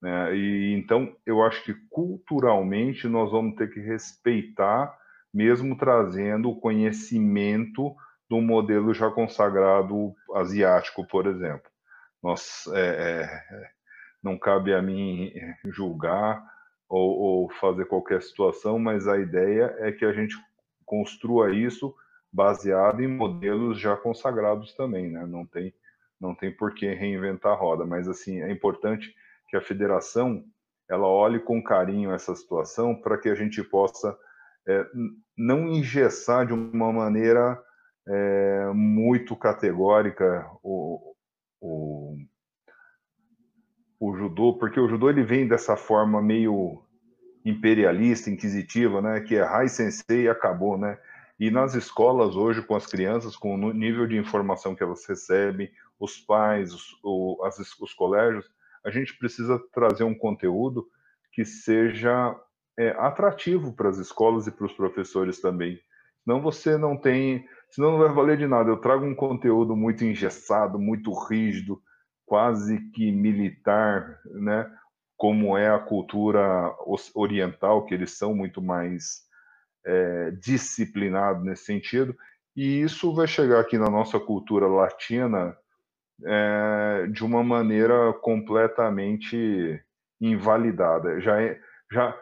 [0.02, 0.36] Né?
[0.36, 4.98] E então eu acho que culturalmente nós vamos ter que respeitar,
[5.34, 7.96] mesmo trazendo o conhecimento
[8.30, 11.70] do modelo já consagrado asiático, por exemplo.
[12.22, 13.70] Nós é, é,
[14.22, 15.32] não cabe a mim
[15.66, 16.44] julgar
[16.88, 20.36] ou, ou fazer qualquer situação, mas a ideia é que a gente
[20.86, 21.94] construa isso
[22.32, 25.26] baseado em modelos já consagrados também, né?
[25.26, 25.74] Não tem
[26.20, 29.16] não tem por que reinventar a roda, mas assim, é importante
[29.48, 30.44] que a federação
[30.90, 34.18] ela olhe com carinho essa situação para que a gente possa
[34.68, 34.86] é,
[35.38, 37.58] não engessar de uma maneira
[38.08, 41.16] é, muito categórica o,
[41.62, 42.18] o,
[44.00, 46.84] o judô, porque o judô ele vem dessa forma meio
[47.46, 50.98] imperialista, inquisitiva, né, que é Rai Sensei e acabou, né?
[51.40, 55.72] E nas escolas hoje, com as crianças, com o nível de informação que elas recebem,
[55.98, 58.46] os pais, os, o, as, os colégios,
[58.84, 60.88] a gente precisa trazer um conteúdo
[61.32, 62.36] que seja
[62.78, 65.80] é, atrativo para as escolas e para os professores também.
[66.24, 68.70] Senão você não tem, senão não vai valer de nada.
[68.70, 71.82] Eu trago um conteúdo muito engessado, muito rígido,
[72.26, 74.70] quase que militar, né?
[75.16, 76.74] Como é a cultura
[77.16, 79.29] oriental, que eles são muito mais
[79.90, 82.16] é, disciplinados nesse sentido.
[82.56, 85.58] E isso vai chegar aqui na nossa cultura latina
[86.24, 89.84] é, de uma maneira completamente
[90.22, 91.20] invalidada.
[91.20, 91.60] Já, é,
[91.92, 92.16] já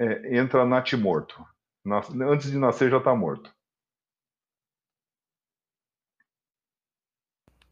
[0.00, 1.44] é, entra natimorto.
[1.84, 3.54] Nas, antes de nascer já está morto.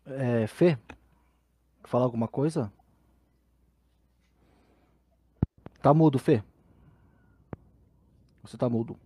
[0.05, 0.79] É, Fê,
[1.85, 2.73] falar alguma coisa?
[5.83, 6.43] Tá mudo, Fê.
[8.47, 8.97] Você tá mudo.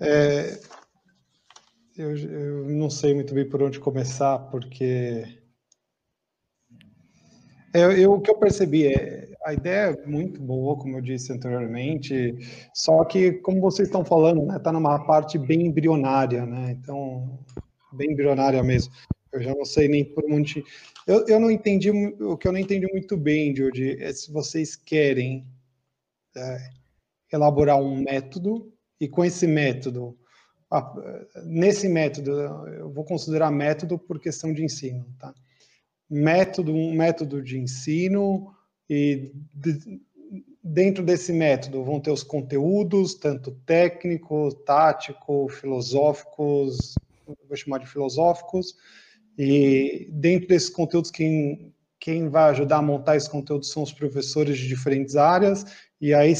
[0.00, 0.58] É,
[1.96, 5.38] eu, eu não sei muito bem por onde começar, porque
[7.74, 11.30] eu, eu, o que eu percebi é a ideia é muito boa, como eu disse
[11.30, 12.34] anteriormente,
[12.72, 16.70] só que, como vocês estão falando, está né, tá numa parte bem embrionária, né?
[16.70, 17.38] Então,
[17.92, 18.94] bem embrionária mesmo.
[19.34, 20.64] Eu já não sei nem por onde.
[21.06, 24.74] Eu, eu não entendi, o que eu não entendi muito bem, Jordi, é se vocês
[24.74, 25.44] querem
[26.36, 26.70] é,
[27.32, 30.16] elaborar um método, e com esse método
[31.44, 35.32] nesse método, eu vou considerar método por questão de ensino, tá?
[36.10, 38.54] Método, um método de ensino
[38.88, 40.00] e de,
[40.62, 46.94] dentro desse método vão ter os conteúdos, tanto técnico, tático, filosóficos,
[47.48, 48.76] vou chamar de filosóficos,
[49.38, 54.58] e dentro desses conteúdos, quem, quem vai ajudar a montar esses conteúdos são os professores
[54.58, 55.64] de diferentes áreas,
[56.00, 56.32] e aí,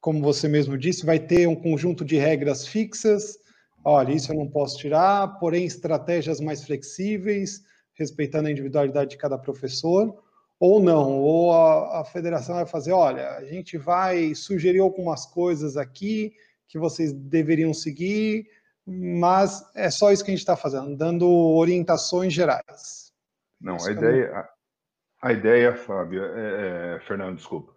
[0.00, 3.38] como você mesmo disse, vai ter um conjunto de regras fixas,
[3.84, 7.62] olha, isso eu não posso tirar, porém estratégias mais flexíveis,
[7.94, 10.16] respeitando a individualidade de cada professor,
[10.58, 15.76] ou não, ou a, a, federação vai fazer, olha, a gente vai sugerir algumas coisas
[15.76, 16.34] aqui
[16.68, 18.46] que vocês deveriam seguir,
[18.90, 23.12] mas é só isso que a gente está fazendo, dando orientações gerais.
[23.60, 27.72] Não, a ideia, a, a, ideia, Fábio, é, é, Fernando, desculpa,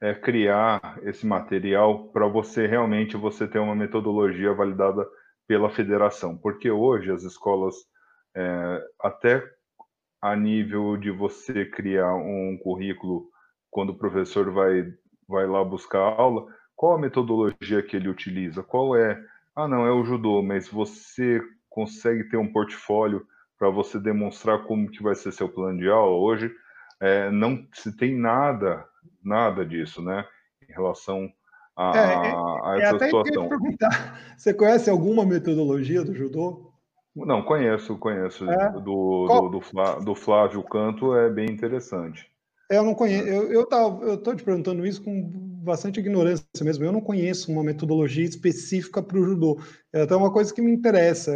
[0.00, 5.06] é criar esse material para você realmente você ter uma metodologia validada
[5.46, 7.74] pela federação, porque hoje as escolas
[8.36, 9.42] é, até
[10.20, 13.30] a nível de você criar um currículo
[13.70, 14.84] quando o professor vai,
[15.26, 18.62] vai lá buscar a aula, qual a metodologia que ele utiliza?
[18.62, 19.18] Qual é?
[19.58, 23.26] Ah, não, é o judô, mas você consegue ter um portfólio
[23.58, 26.48] para você demonstrar como que vai ser seu plano de aula hoje?
[27.00, 28.86] É, não se tem nada,
[29.20, 30.24] nada disso, né?
[30.62, 31.28] Em relação
[31.76, 33.48] a, é, é, a essa é até situação.
[33.48, 36.72] Perguntar, você conhece alguma metodologia do judô?
[37.16, 38.48] Não, conheço, conheço.
[38.48, 38.70] É?
[38.74, 42.30] Do, do, do, Flá, do, Flávio Canto é bem interessante.
[42.70, 43.26] Eu não conheço.
[43.26, 43.68] Eu, eu,
[44.02, 46.84] eu tô te perguntando isso com bastante ignorância mesmo.
[46.84, 49.60] Eu não conheço uma metodologia específica para o judô.
[49.92, 51.32] É até uma coisa que me interessa.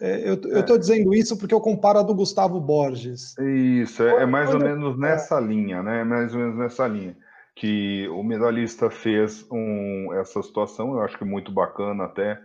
[0.00, 0.78] Eu estou é.
[0.78, 3.36] dizendo isso porque eu comparo a do Gustavo Borges.
[3.38, 6.00] Isso, é, é mais ou menos nessa linha, né?
[6.00, 7.16] É mais ou menos nessa linha.
[7.54, 12.40] Que o medalhista fez um, essa situação, eu acho que muito bacana até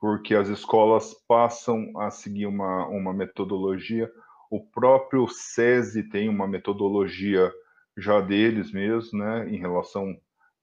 [0.00, 4.10] porque as escolas passam a seguir uma, uma metodologia.
[4.50, 7.50] O próprio SESI tem uma metodologia
[7.96, 10.16] já deles mesmo, né, em relação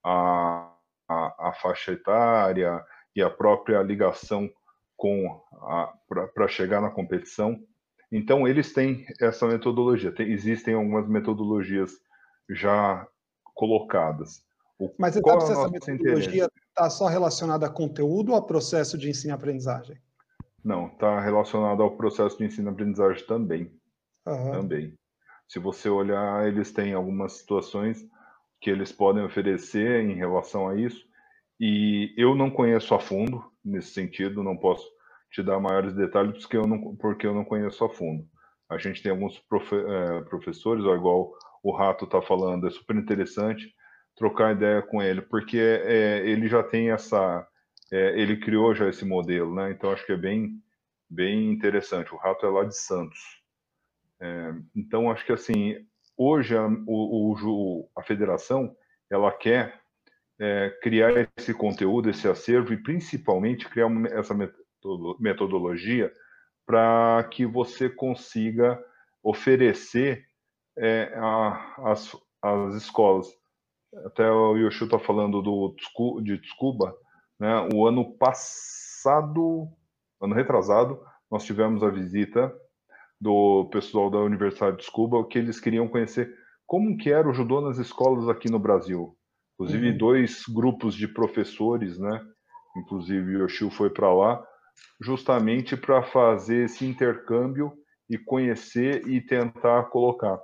[0.04, 0.72] à,
[1.08, 4.50] à, à faixa etária e a própria ligação
[4.96, 5.42] com
[6.34, 7.58] para chegar na competição.
[8.10, 10.12] Então, eles têm essa metodologia.
[10.12, 11.92] Tem, existem algumas metodologias
[12.48, 13.06] já
[13.54, 14.44] colocadas.
[14.78, 18.42] O, Mas você sabe é se essa metodologia está só relacionada a conteúdo ou a
[18.42, 19.98] processo de ensino-aprendizagem?
[20.64, 23.72] Não, está relacionado ao processo de ensino-aprendizagem também.
[24.26, 24.52] Uhum.
[24.52, 24.94] Também.
[25.54, 28.04] Se você olhar, eles têm algumas situações
[28.60, 31.06] que eles podem oferecer em relação a isso.
[31.60, 34.84] E eu não conheço a fundo nesse sentido, não posso
[35.30, 38.26] te dar maiores detalhes porque eu não, porque eu não conheço a fundo.
[38.68, 43.72] A gente tem alguns profe, é, professores, igual o Rato está falando, é super interessante
[44.16, 47.46] trocar ideia com ele, porque é, ele já tem essa,
[47.92, 49.70] é, ele criou já esse modelo, né?
[49.70, 50.60] Então acho que é bem,
[51.08, 52.12] bem interessante.
[52.12, 53.43] O Rato é lá de Santos.
[54.24, 55.76] É, então acho que assim,
[56.16, 58.74] hoje a, o, o, a federação
[59.10, 59.78] ela quer
[60.40, 64.34] é, criar esse conteúdo, esse acervo e principalmente criar uma, essa
[65.20, 66.10] metodologia
[66.66, 68.82] para que você consiga
[69.22, 70.24] oferecer
[70.78, 73.28] é, a, as, as escolas
[74.04, 75.76] até o Yoshu está falando do,
[76.22, 76.96] de Tsukuba,
[77.38, 77.68] né?
[77.72, 79.68] O ano passado,
[80.20, 82.52] ano retrasado, nós tivemos a visita
[83.20, 86.34] do pessoal da Universidade de Tsukuba, que eles queriam conhecer
[86.66, 89.16] como que era o judô nas escolas aqui no Brasil.
[89.54, 89.96] Inclusive, uhum.
[89.96, 92.20] dois grupos de professores, né?
[92.76, 94.44] Inclusive, o Yoshio foi para lá,
[95.00, 97.72] justamente para fazer esse intercâmbio
[98.10, 100.38] e conhecer e tentar colocar.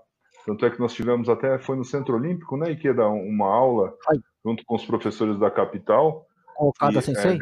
[0.46, 4.18] Tanto é que nós tivemos até, foi no Centro Olímpico, né, dar uma aula Ai.
[4.44, 6.24] junto com os professores da capital.
[6.54, 7.38] Com Kada Sensei?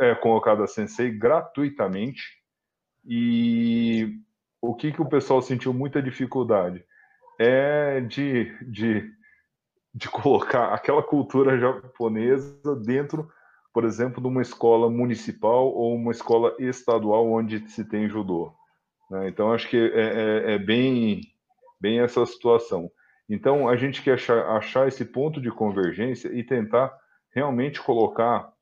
[0.00, 2.22] É, é, com Sensei, gratuitamente.
[3.04, 4.18] E
[4.60, 6.84] o que, que o pessoal sentiu muita dificuldade?
[7.38, 9.10] É de, de,
[9.94, 13.30] de colocar aquela cultura japonesa dentro,
[13.72, 18.52] por exemplo, de uma escola municipal ou uma escola estadual onde se tem judô.
[19.10, 19.28] Né?
[19.28, 21.20] Então, acho que é, é, é bem
[21.80, 22.90] bem essa situação.
[23.28, 26.96] Então, a gente quer achar, achar esse ponto de convergência e tentar
[27.34, 28.52] realmente colocar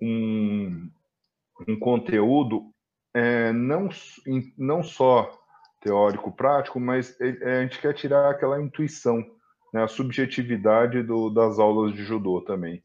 [0.00, 0.90] um,
[1.66, 2.72] um conteúdo
[3.14, 3.88] é, não,
[4.56, 5.30] não só
[5.80, 9.24] teórico prático, mas é, a gente quer tirar aquela intuição,
[9.72, 12.82] né, a subjetividade do, das aulas de judô também.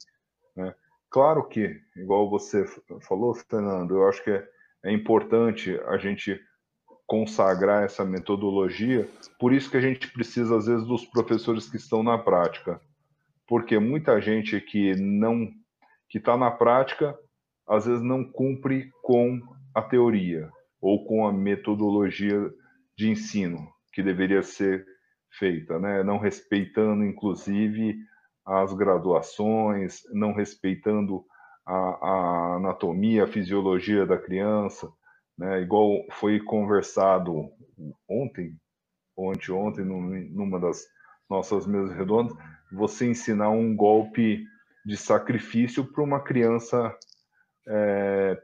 [0.55, 0.73] Né?
[1.09, 2.65] Claro que, igual você
[3.07, 4.47] falou, Fernando, eu acho que é,
[4.85, 6.39] é importante a gente
[7.05, 9.07] consagrar essa metodologia,
[9.39, 12.79] por isso que a gente precisa, às vezes, dos professores que estão na prática.
[13.47, 15.51] Porque muita gente que não
[16.09, 17.17] que está na prática,
[17.67, 19.41] às vezes não cumpre com
[19.73, 20.49] a teoria
[20.81, 22.51] ou com a metodologia
[22.97, 24.85] de ensino que deveria ser
[25.37, 26.03] feita, né?
[26.03, 27.95] não respeitando, inclusive,
[28.45, 31.23] as graduações, não respeitando
[31.65, 34.91] a, a anatomia, a fisiologia da criança,
[35.37, 35.61] né?
[35.61, 37.49] igual foi conversado
[38.07, 38.55] ontem,
[39.15, 40.83] ou anteontem, numa das
[41.29, 42.35] nossas mesas redondas,
[42.71, 44.45] você ensinar um golpe
[44.85, 46.95] de sacrifício para uma criança
[47.67, 48.37] é,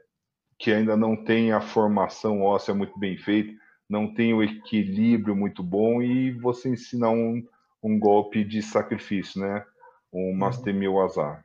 [0.60, 3.50] que ainda não tem a formação óssea muito bem feita,
[3.88, 7.42] não tem o equilíbrio muito bom, e você ensinar um,
[7.82, 9.64] um golpe de sacrifício, né?
[10.12, 11.00] Um Mastemil uhum.
[11.00, 11.42] Azar.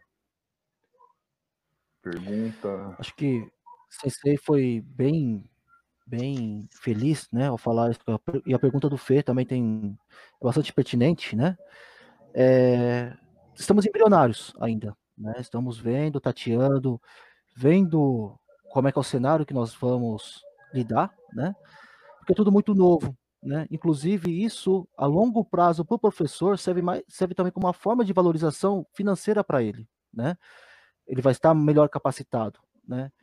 [2.03, 2.93] Pergunta.
[2.99, 3.49] Acho que
[3.89, 5.43] Sensei foi bem
[6.05, 7.99] bem feliz, né, ao falar isso.
[8.45, 9.97] E a pergunta do Fê também tem
[10.39, 11.57] é bastante pertinente, né?
[12.31, 13.15] É,
[13.55, 15.33] estamos embrionários ainda, né?
[15.39, 17.01] Estamos vendo, tateando,
[17.55, 18.37] vendo
[18.75, 21.55] como é que é o cenário que nós vamos lidar, né?
[22.17, 23.65] Porque é tudo muito novo, né?
[23.71, 28.03] Inclusive isso a longo prazo para o professor serve mais, serve também como uma forma
[28.03, 30.35] de valorização financeira para ele, né?
[31.07, 33.13] Ele vai estar melhor capacitado, né?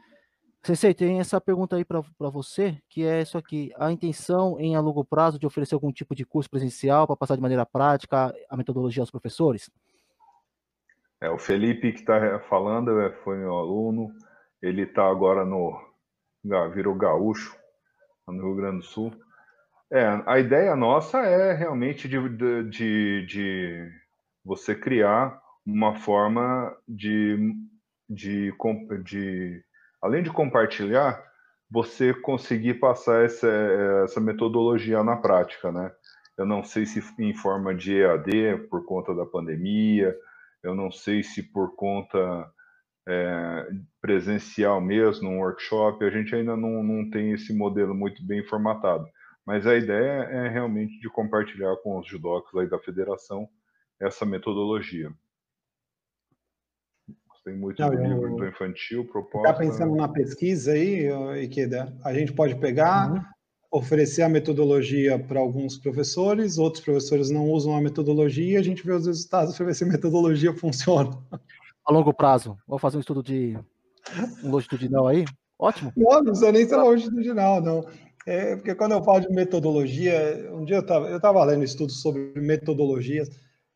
[0.62, 2.00] Sensei, tem essa pergunta aí para
[2.30, 3.70] você, que é isso aqui.
[3.76, 7.36] A intenção em a longo prazo de oferecer algum tipo de curso presencial para passar
[7.36, 9.70] de maneira prática a metodologia aos professores?
[11.20, 14.14] É, o Felipe que está falando é, foi meu aluno,
[14.62, 15.78] ele está agora no.
[16.72, 17.56] virou gaúcho,
[18.26, 19.12] no Rio Grande do Sul.
[19.90, 22.16] É, a ideia nossa é realmente de,
[22.70, 23.90] de, de,
[24.42, 27.52] você criar uma forma de,
[28.08, 28.54] de,
[29.04, 29.62] de
[30.00, 31.22] além de compartilhar,
[31.70, 33.48] você conseguir passar essa,
[34.04, 35.92] essa metodologia na prática, né?
[36.38, 40.16] Eu não sei se em forma de EAD, por conta da pandemia,
[40.62, 42.50] eu não sei se por conta
[43.08, 43.66] é,
[44.00, 49.06] presencial mesmo, num workshop, a gente ainda não, não tem esse modelo muito bem formatado.
[49.44, 53.48] Mas a ideia é realmente de compartilhar com os judocas aí da federação
[54.00, 55.12] essa metodologia.
[57.44, 59.50] Tem muito não, livro do infantil, proposta.
[59.50, 61.08] Está pensando na pesquisa aí,
[61.42, 61.92] Ikeda?
[62.04, 63.20] A gente pode pegar, uhum.
[63.72, 68.92] oferecer a metodologia para alguns professores, outros professores não usam a metodologia, a gente vê
[68.92, 71.18] os resultados para ver se a metodologia funciona.
[71.86, 73.58] A longo prazo, vou fazer um estudo de
[74.42, 75.24] um longitudinal aí?
[75.58, 75.92] Ótimo.
[75.96, 77.86] Não, não precisa nem ser longitudinal, não.
[78.26, 82.00] É, porque quando eu falo de metodologia, um dia eu estava eu tava lendo estudos
[82.00, 83.28] sobre metodologias,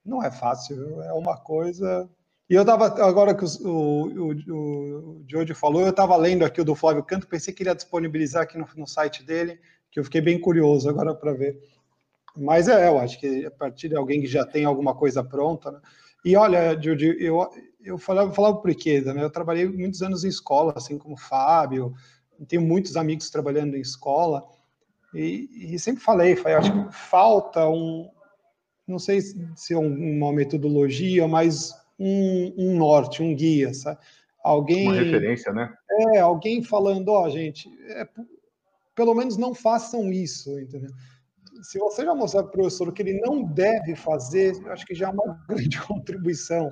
[0.04, 2.08] não é fácil, é uma coisa
[2.48, 6.64] e eu estava, agora que o, o, o, o falou, eu estava lendo aqui o
[6.64, 9.58] do Flávio Canto, pensei que ele ia disponibilizar aqui no, no site dele,
[9.90, 11.60] que eu fiquei bem curioso agora para ver.
[12.36, 15.72] Mas é, eu acho que a partir de alguém que já tem alguma coisa pronta.
[15.72, 15.80] Né?
[16.24, 17.50] E olha, Judy, eu,
[17.86, 19.22] eu falava, falava por Iqueda, né?
[19.22, 21.94] Eu trabalhei muitos anos em escola, assim como o Fábio,
[22.48, 24.44] tenho muitos amigos trabalhando em escola,
[25.14, 28.10] e, e sempre falei, falei, acho que falta um,
[28.86, 33.98] não sei se é uma metodologia, mas um, um norte, um guia, sabe?
[34.42, 35.74] Alguém, Uma referência, né?
[36.14, 38.06] É, alguém falando, ó, oh, gente, é,
[38.94, 40.90] pelo menos não façam isso, entendeu?
[41.62, 44.86] Se você já mostrar para o professor o que ele não deve fazer, eu acho
[44.86, 46.70] que já é uma grande contribuição.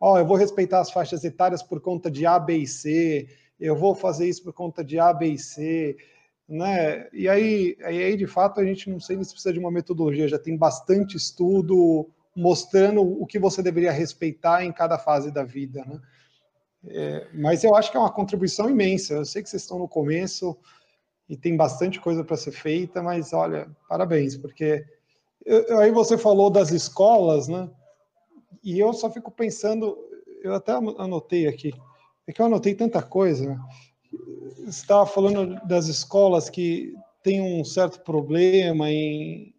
[0.00, 3.28] Ó, oh, eu vou respeitar as faixas etárias por conta de A, B e C,
[3.60, 5.96] eu vou fazer isso por conta de A, B e C,
[6.48, 7.06] né?
[7.12, 10.38] E aí, aí, de fato, a gente não sei se precisa de uma metodologia, já
[10.38, 16.00] tem bastante estudo mostrando o que você deveria respeitar em cada fase da vida, né?
[16.88, 19.14] É, mas eu acho que é uma contribuição imensa.
[19.14, 20.56] Eu sei que vocês estão no começo
[21.28, 24.84] e tem bastante coisa para ser feita, mas olha, parabéns, porque
[25.44, 27.68] eu, aí você falou das escolas, né?
[28.62, 29.96] E eu só fico pensando,
[30.42, 31.72] eu até anotei aqui,
[32.26, 33.48] é que eu anotei tanta coisa.
[33.48, 33.60] Né?
[34.64, 39.54] Você estava falando das escolas que tem um certo problema em.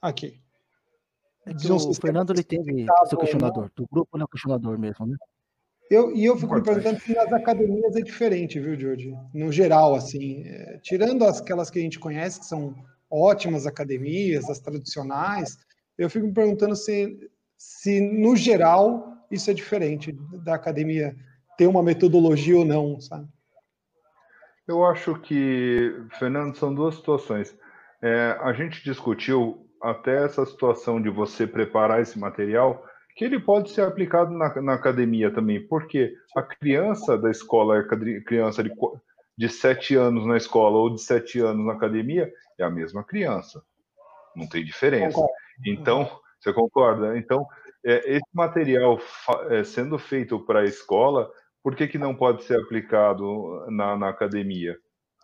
[0.00, 0.40] Aqui.
[1.46, 5.16] É que o Fernando ele teve seu questionador, do grupo não é questionador mesmo, né?
[5.90, 9.12] Eu, e eu fico me perguntando se nas academias é diferente, viu, George?
[9.34, 12.74] No geral, assim, é, tirando aquelas que a gente conhece, que são
[13.10, 15.58] ótimas academias, as tradicionais,
[15.98, 17.30] eu fico me perguntando se,
[17.62, 20.12] se no geral, isso é diferente
[20.44, 21.14] da academia
[21.56, 23.28] ter uma metodologia ou não, sabe?
[24.66, 27.56] Eu acho que, Fernando, são duas situações.
[28.00, 32.84] É, a gente discutiu até essa situação de você preparar esse material,
[33.16, 37.84] que ele pode ser aplicado na, na academia também, porque a criança da escola, a
[38.24, 38.72] criança de,
[39.36, 43.62] de 7 anos na escola ou de 7 anos na academia, é a mesma criança.
[44.34, 45.20] Não tem diferença.
[45.64, 47.16] Então, você concorda?
[47.16, 47.46] Então,
[47.84, 48.98] é, esse material
[49.50, 51.30] é, sendo feito para a escola,
[51.62, 54.76] por que, que não pode ser aplicado na, na academia?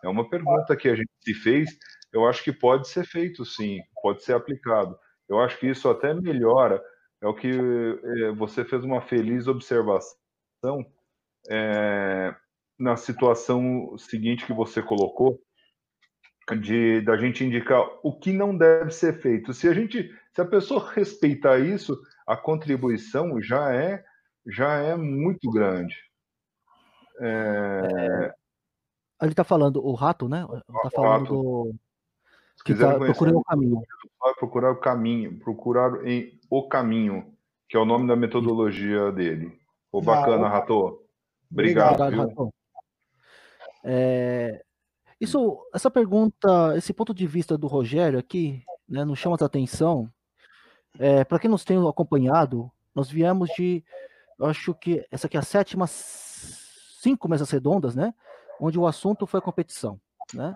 [0.03, 1.69] É uma pergunta que a gente se fez
[2.11, 4.97] eu acho que pode ser feito sim, pode ser aplicado.
[5.27, 6.81] Eu acho que isso até melhora
[7.21, 10.15] é o que é, você fez uma feliz observação
[11.49, 12.33] é,
[12.79, 15.39] na situação seguinte que você colocou,
[16.61, 19.53] de da gente indicar o que não deve ser feito.
[19.53, 20.09] Se a gente,
[20.39, 24.03] se a pessoa respeitar isso, a contribuição já é
[24.47, 25.95] já é muito grande.
[27.19, 28.33] É...
[29.21, 30.47] É, ele está falando o rato, né?
[30.77, 31.33] Está falando rato.
[31.33, 31.75] do
[32.63, 33.81] que tá, procurei o caminho.
[34.37, 37.33] Procurar o caminho, procurar em o caminho,
[37.67, 39.59] que é o nome da metodologia dele.
[39.91, 41.03] Ô, bacana, ah, Rato.
[41.51, 42.01] Obrigado.
[42.01, 42.53] Obrigado Rato.
[43.83, 44.63] É,
[45.19, 50.11] isso, essa pergunta, esse ponto de vista do Rogério aqui, né, nos chama a atenção.
[50.97, 53.83] É, Para quem nos tem acompanhado, nós viemos de,
[54.41, 58.13] acho que essa aqui é a sétima, cinco mesas redondas, né,
[58.59, 59.99] onde o assunto foi a competição,
[60.33, 60.55] né.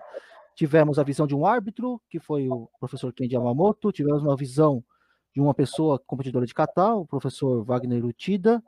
[0.54, 4.84] Tivemos a visão de um árbitro, que foi o professor Kendi Yamamoto, tivemos uma visão
[5.34, 8.62] de uma pessoa competidora de kata, o professor Wagner Utida,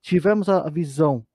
[0.00, 1.26] tivemos a visão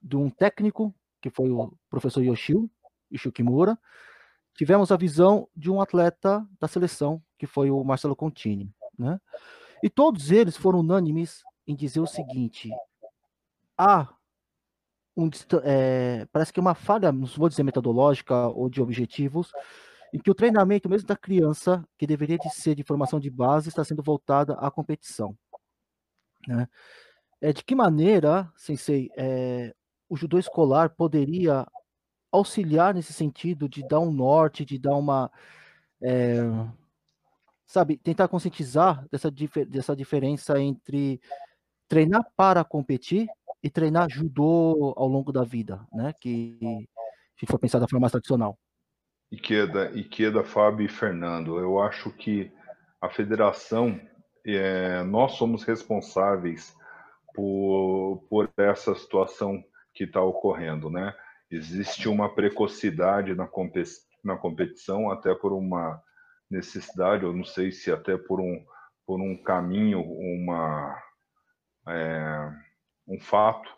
[0.00, 2.70] de um técnico, que foi o professor Yoshio,
[3.10, 3.78] Ishio Kimura.
[4.54, 8.72] Tivemos a visão de um atleta da seleção, que foi o Marcelo Contini.
[8.98, 9.20] Né?
[9.82, 12.70] E todos eles foram unânimes em dizer o seguinte:
[13.76, 14.08] há
[15.16, 15.30] um,
[15.64, 19.50] é, parece que uma falha, não vou dizer metodológica ou de objetivos,
[20.12, 23.68] em que o treinamento mesmo da criança, que deveria de ser de formação de base,
[23.68, 25.36] está sendo voltada à competição.
[26.46, 26.68] Né?
[27.40, 29.74] É, de que maneira, Sensei, é,
[30.08, 31.66] o judô escolar poderia
[32.30, 35.30] auxiliar nesse sentido de dar um norte, de dar uma.
[36.00, 36.40] É,
[37.66, 39.30] sabe, tentar conscientizar dessa,
[39.66, 41.20] dessa diferença entre
[41.88, 43.28] treinar para competir
[43.62, 46.12] e treinar judô ao longo da vida, né?
[46.20, 46.58] Que
[47.38, 48.58] se for pensar da forma tradicional.
[49.30, 52.50] Ikeda, Ikeda, Fábio e Fernando, eu acho que
[53.00, 54.00] a federação,
[54.46, 56.74] é, nós somos responsáveis
[57.34, 59.62] por, por essa situação
[59.92, 61.14] que está ocorrendo, né?
[61.50, 63.48] existe uma precocidade na,
[64.24, 66.02] na competição, até por uma
[66.50, 68.64] necessidade, eu não sei se até por um,
[69.06, 70.96] por um caminho, uma,
[71.88, 72.50] é,
[73.06, 73.70] um fato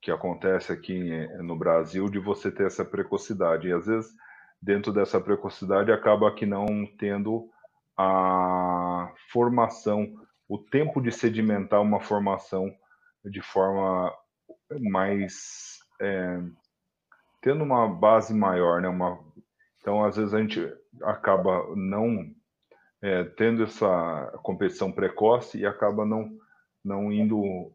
[0.00, 3.68] que acontece aqui no Brasil de você ter essa precocidade.
[3.68, 4.12] E às vezes,
[4.60, 6.66] dentro dessa precocidade, acaba que não
[6.98, 7.48] tendo
[7.96, 10.12] a formação,
[10.48, 12.70] o tempo de sedimentar uma formação
[13.24, 14.12] de forma
[14.78, 16.40] mais é,
[17.40, 18.88] tendo uma base maior, né?
[18.88, 19.18] Uma,
[19.80, 20.60] então, às vezes a gente
[21.02, 22.32] acaba não
[23.02, 26.38] é, tendo essa competição precoce e acaba não
[26.84, 27.72] não indo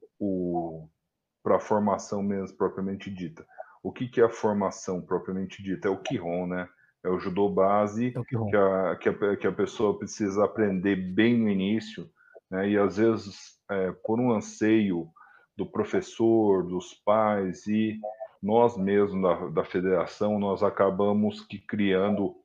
[1.44, 3.46] para a formação mesmo propriamente dita.
[3.82, 5.88] O que, que é a formação propriamente dita?
[5.88, 6.70] É o Kihon, né?
[7.04, 10.96] É o judô base é o que, a, que, a, que a pessoa precisa aprender
[10.96, 12.10] bem no início,
[12.52, 12.70] né?
[12.70, 15.10] E às vezes, é, por um anseio
[15.58, 18.00] do professor, dos pais e
[18.42, 22.36] nós mesmos da, da federação, nós acabamos que criando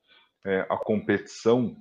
[0.44, 1.76] é, a competição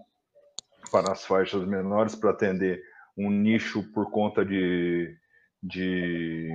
[0.92, 2.84] para as faixas menores para atender
[3.18, 5.16] um nicho por conta de,
[5.62, 6.50] de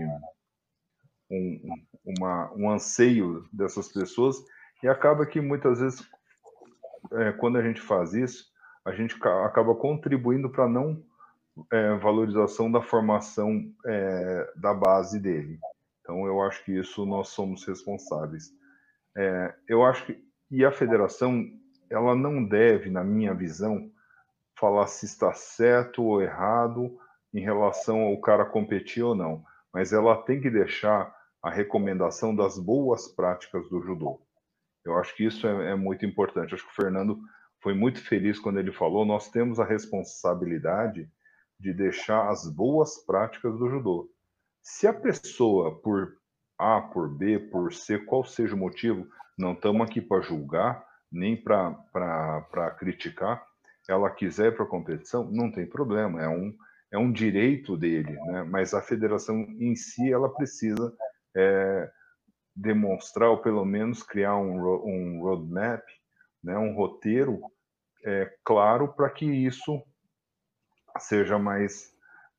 [1.30, 1.60] um,
[2.04, 4.36] uma, um anseio dessas pessoas
[4.82, 6.08] e acaba que muitas vezes
[7.12, 8.52] é, quando a gente faz isso
[8.84, 11.02] a gente acaba contribuindo para não
[11.70, 15.58] é, valorização da formação é, da base dele.
[16.00, 18.50] Então, eu acho que isso nós somos responsáveis.
[19.16, 21.46] É, eu acho que e a federação
[21.90, 23.90] ela não deve, na minha visão,
[24.58, 26.98] falar se está certo ou errado
[27.32, 32.58] em relação ao cara competir ou não, mas ela tem que deixar a recomendação das
[32.58, 34.20] boas práticas do judô.
[34.84, 36.54] Eu acho que isso é, é muito importante.
[36.54, 37.18] Acho que o Fernando
[37.62, 41.08] foi muito feliz quando ele falou: nós temos a responsabilidade
[41.60, 44.10] de deixar as boas práticas do judô.
[44.62, 46.16] Se a pessoa, por
[46.58, 51.36] A, por B, por C, qual seja o motivo, não estamos aqui para julgar, nem
[51.36, 53.44] para criticar,
[53.88, 56.54] ela quiser para a competição, não tem problema, é um,
[56.92, 58.42] é um direito dele, né?
[58.44, 60.92] mas a federação em si, ela precisa
[61.34, 61.90] é,
[62.54, 65.82] demonstrar, ou pelo menos criar um, um roadmap,
[66.44, 66.58] né?
[66.58, 67.40] um roteiro
[68.04, 69.82] é, claro para que isso
[70.98, 71.92] seja mais,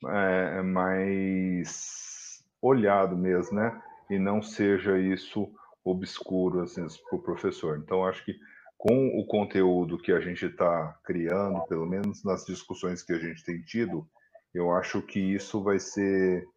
[0.06, 3.82] é, mais olhado mesmo, né?
[4.10, 5.52] E não seja isso
[5.84, 7.78] obscuro assim, para o professor.
[7.78, 8.38] Então, acho que
[8.80, 13.44] com o conteúdo que a gente está criando, pelo menos nas discussões que a gente
[13.44, 14.08] tem tido,
[14.54, 16.48] eu acho que isso vai ser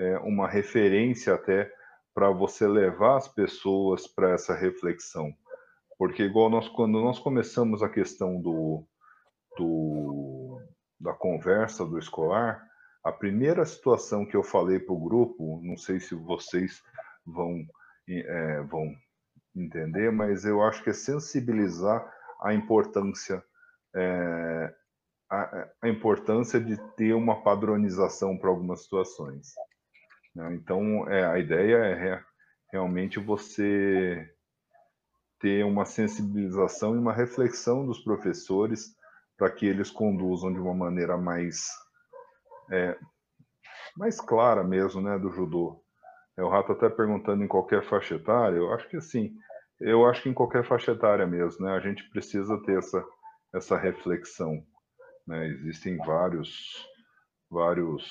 [0.00, 1.70] é, uma referência até
[2.14, 5.30] para você levar as pessoas para essa reflexão.
[5.98, 8.82] Porque, igual nós, quando nós começamos a questão do,
[9.58, 10.58] do,
[10.98, 12.64] da conversa do escolar,
[13.06, 16.82] A primeira situação que eu falei para o grupo, não sei se vocês
[17.24, 17.64] vão,
[18.08, 18.92] é, vão
[19.56, 22.06] entender, mas eu acho que é sensibilizar
[22.42, 23.42] a importância
[23.94, 24.74] é,
[25.30, 29.48] a, a, importância de ter uma padronização para algumas situações.
[30.34, 30.54] Né?
[30.54, 32.22] Então, é, a ideia é
[32.70, 34.30] realmente você
[35.40, 38.94] ter uma sensibilização e uma reflexão dos professores
[39.36, 41.68] para que eles conduzam de uma maneira mais
[42.70, 42.98] é,
[43.96, 45.82] mais clara mesmo, né, do judô.
[46.36, 49.34] É, o Rato até perguntando em qualquer faixa etária, eu acho que sim,
[49.80, 53.04] eu acho que em qualquer faixa etária mesmo, né, a gente precisa ter essa,
[53.54, 54.64] essa reflexão.
[55.26, 56.86] Né, existem vários,
[57.50, 58.10] vários,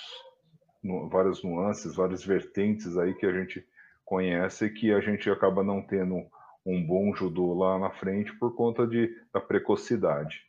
[1.09, 3.65] várias nuances, várias vertentes aí que a gente
[4.03, 6.27] conhece que a gente acaba não tendo
[6.65, 10.41] um bom judô lá na frente por conta de, da precocidade.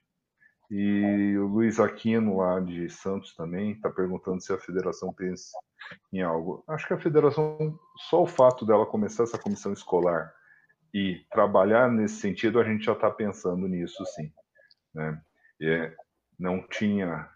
[0.70, 5.56] E o Luiz Aquino, lá de Santos, também está perguntando se a federação pensa
[6.12, 6.64] em algo.
[6.66, 7.78] Acho que a federação,
[8.10, 10.34] só o fato dela começar essa comissão escolar
[10.96, 14.32] e trabalhar nesse sentido, a gente já está pensando nisso, sim.
[14.94, 15.20] Né?
[15.60, 15.94] É,
[16.38, 17.28] não tinha,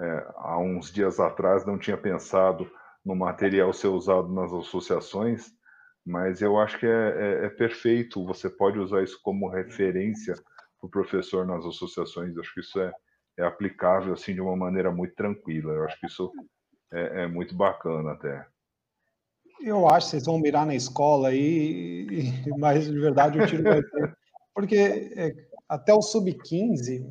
[0.00, 2.68] é, há uns dias atrás, não tinha pensado
[3.04, 5.52] no material ser usado nas associações,
[6.04, 8.26] mas eu acho que é, é, é perfeito.
[8.26, 12.34] Você pode usar isso como referência para o professor nas associações.
[12.34, 12.92] Eu acho que isso é,
[13.38, 15.72] é aplicável assim de uma maneira muito tranquila.
[15.72, 16.32] Eu acho que isso
[16.92, 18.44] é, é muito bacana até.
[19.64, 22.06] Eu acho que vocês vão mirar na escola aí,
[22.58, 24.16] mas de verdade o tiro vai ter.
[24.54, 25.34] Porque é,
[25.66, 27.06] até o sub-15,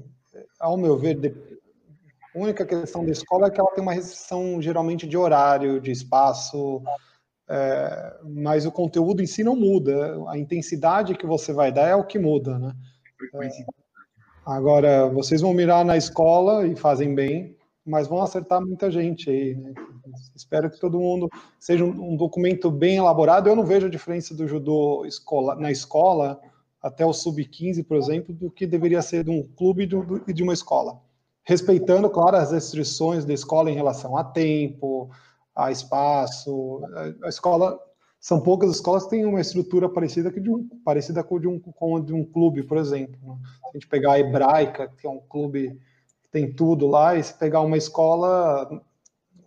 [0.59, 1.35] ao meu ver,
[2.35, 5.91] a única questão da escola é que ela tem uma restrição geralmente de horário, de
[5.91, 6.83] espaço,
[7.49, 10.15] é, mas o conteúdo em si não muda.
[10.29, 12.71] A intensidade que você vai dar é o que muda, né?
[13.41, 13.49] É,
[14.45, 19.55] agora, vocês vão mirar na escola e fazem bem, mas vão acertar muita gente aí,
[19.55, 19.73] né?
[20.36, 21.29] Espero que todo mundo
[21.59, 23.49] seja um, um documento bem elaborado.
[23.49, 26.39] Eu não vejo a diferença do judô escola, na escola
[26.81, 29.89] até o sub-15, por exemplo, do que deveria ser de um clube
[30.27, 30.99] e de uma escola.
[31.45, 35.09] Respeitando, claro, as restrições da escola em relação a tempo,
[35.55, 36.81] a espaço.
[37.23, 37.79] A, escola
[38.19, 41.59] são poucas escolas que têm uma estrutura parecida, que de um, parecida com, de um,
[41.59, 43.17] com a de um clube, por exemplo.
[43.21, 43.38] Né?
[43.43, 45.77] Se a gente pegar a Hebraica, que é um clube
[46.34, 48.81] tem tudo lá, e se pegar uma escola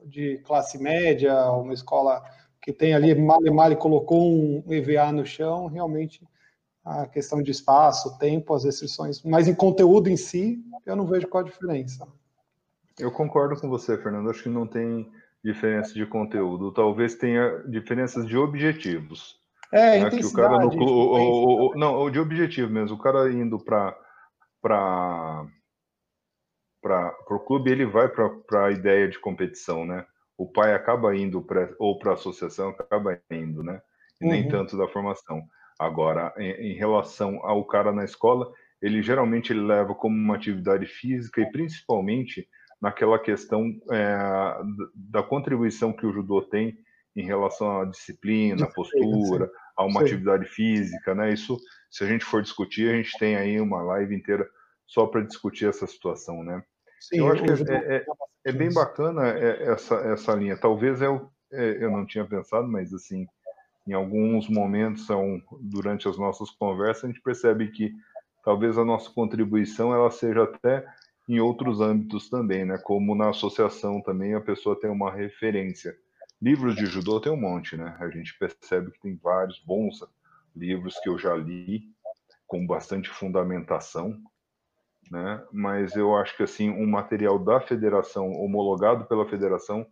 [0.04, 2.22] de classe média, uma escola
[2.62, 6.24] que tem ali, male male colocou um EVA no chão, realmente
[6.84, 11.26] a questão de espaço, tempo, as restrições, mas em conteúdo em si, eu não vejo
[11.26, 12.06] qual a diferença.
[12.96, 14.30] Eu concordo com você, Fernando.
[14.30, 15.10] Acho que não tem
[15.44, 19.40] diferença de conteúdo, talvez tenha diferenças de objetivos.
[19.72, 20.10] É, né?
[20.10, 22.96] que o cara no o, o, não, de objetivo mesmo.
[22.96, 25.46] O cara indo para
[26.86, 30.06] para o clube, ele vai para a ideia de competição, né?
[30.38, 33.82] O pai acaba indo pra, ou para a associação, acaba indo, né?
[34.20, 34.30] E uhum.
[34.30, 35.42] nem tanto da formação.
[35.78, 40.86] Agora, em, em, relação ao cara na escola, ele geralmente ele leva como uma atividade
[40.86, 42.48] física e principalmente
[42.80, 44.16] naquela questão é,
[44.94, 46.78] da contribuição que o judô tem
[47.16, 50.06] em relação à disciplina, à postura, a uma sim.
[50.06, 51.32] atividade física, né?
[51.32, 51.58] Isso,
[51.90, 54.48] se a gente for discutir, a gente tem aí uma live inteira
[54.86, 56.62] só para discutir essa situação, né?
[57.00, 58.06] Sim, eu acho que é, é,
[58.46, 60.56] é, bem bacana é, essa, essa linha.
[60.56, 63.26] Talvez eu, é, eu não tinha pensado, mas assim,
[63.86, 67.94] em alguns momentos, são, durante as nossas conversas, a gente percebe que
[68.44, 70.86] talvez a nossa contribuição ela seja até
[71.28, 72.78] em outros âmbitos também, né?
[72.78, 75.96] Como na associação também a pessoa tem uma referência.
[76.40, 77.96] Livros de judô tem um monte, né?
[77.98, 80.00] A gente percebe que tem vários bons
[80.54, 81.84] livros que eu já li
[82.46, 84.20] com bastante fundamentação,
[85.10, 85.42] né?
[85.52, 89.86] Mas eu acho que assim um material da federação homologado pela federação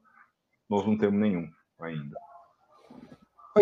[0.68, 1.48] nós não temos nenhum
[1.80, 2.16] ainda.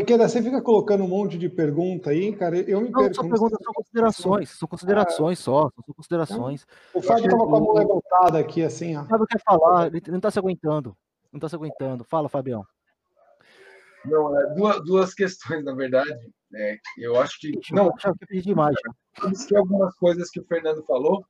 [0.06, 2.56] Queda, você fica colocando um monte de pergunta aí, cara.
[2.56, 6.66] Eu me não, são perguntas, são considerações, são considerações ah, só, são considerações.
[6.94, 9.02] O Fábio estava com a mão levantada aqui, assim, ó.
[9.02, 10.96] O Fábio quer falar, ele não está se aguentando.
[11.30, 12.04] Não está se aguentando.
[12.04, 12.64] Fala, Fabião.
[14.06, 16.10] Não, é, duas, duas questões, na verdade.
[16.54, 17.52] É, eu acho que.
[17.70, 18.74] Não, já pedi demais.
[19.50, 19.58] Já.
[19.58, 21.22] algumas coisas que o Fernando falou.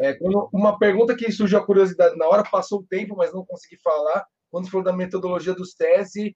[0.00, 0.18] É,
[0.52, 4.26] uma pergunta que surgiu a curiosidade na hora, passou o tempo, mas não consegui falar.
[4.50, 6.34] Quando falou da metodologia dos TESE,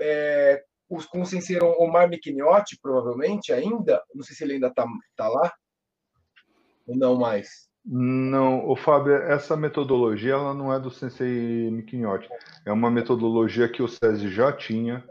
[0.00, 4.02] é, os, com o sensei Omar Miquinhotti, provavelmente, ainda.
[4.14, 4.86] Não sei se ele ainda está
[5.16, 5.52] tá lá.
[6.86, 7.66] Ou não mais.
[7.84, 12.28] Não, o Fábio, essa metodologia ela não é do Sensei Miquinhotti.
[12.64, 15.04] É uma metodologia que o SESI já tinha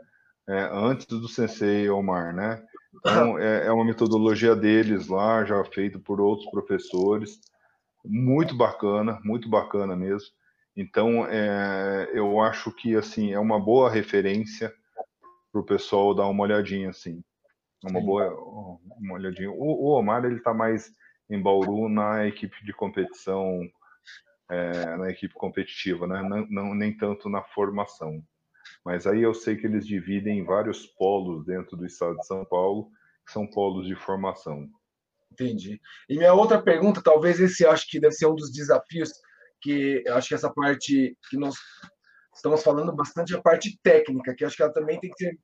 [0.48, 2.62] é, antes do Sensei Omar, né?
[2.96, 7.40] Então, é, é, uma metodologia deles lá, já feito por outros professores.
[8.08, 10.30] Muito bacana, muito bacana mesmo.
[10.76, 14.74] Então, é, eu acho que assim é uma boa referência
[15.52, 17.24] para o pessoal dar uma olhadinha assim,
[17.82, 18.06] uma Sim.
[18.06, 18.36] boa
[19.00, 19.50] uma olhadinha.
[19.52, 20.94] O, o Omar ele está mais
[21.30, 23.62] em Bauru na equipe de competição,
[24.50, 26.22] é, na equipe competitiva, né?
[26.22, 28.22] Não, não, nem tanto na formação.
[28.84, 32.46] Mas aí eu sei que eles dividem em vários polos dentro do estado de São
[32.46, 32.92] Paulo,
[33.26, 34.70] que são polos de formação.
[35.36, 35.82] Entendi.
[36.08, 39.12] E minha outra pergunta, talvez esse acho que deve ser um dos desafios
[39.62, 41.56] que acho que essa parte que nós
[42.34, 45.38] estamos falando bastante a parte técnica, que acho que ela também tem que ser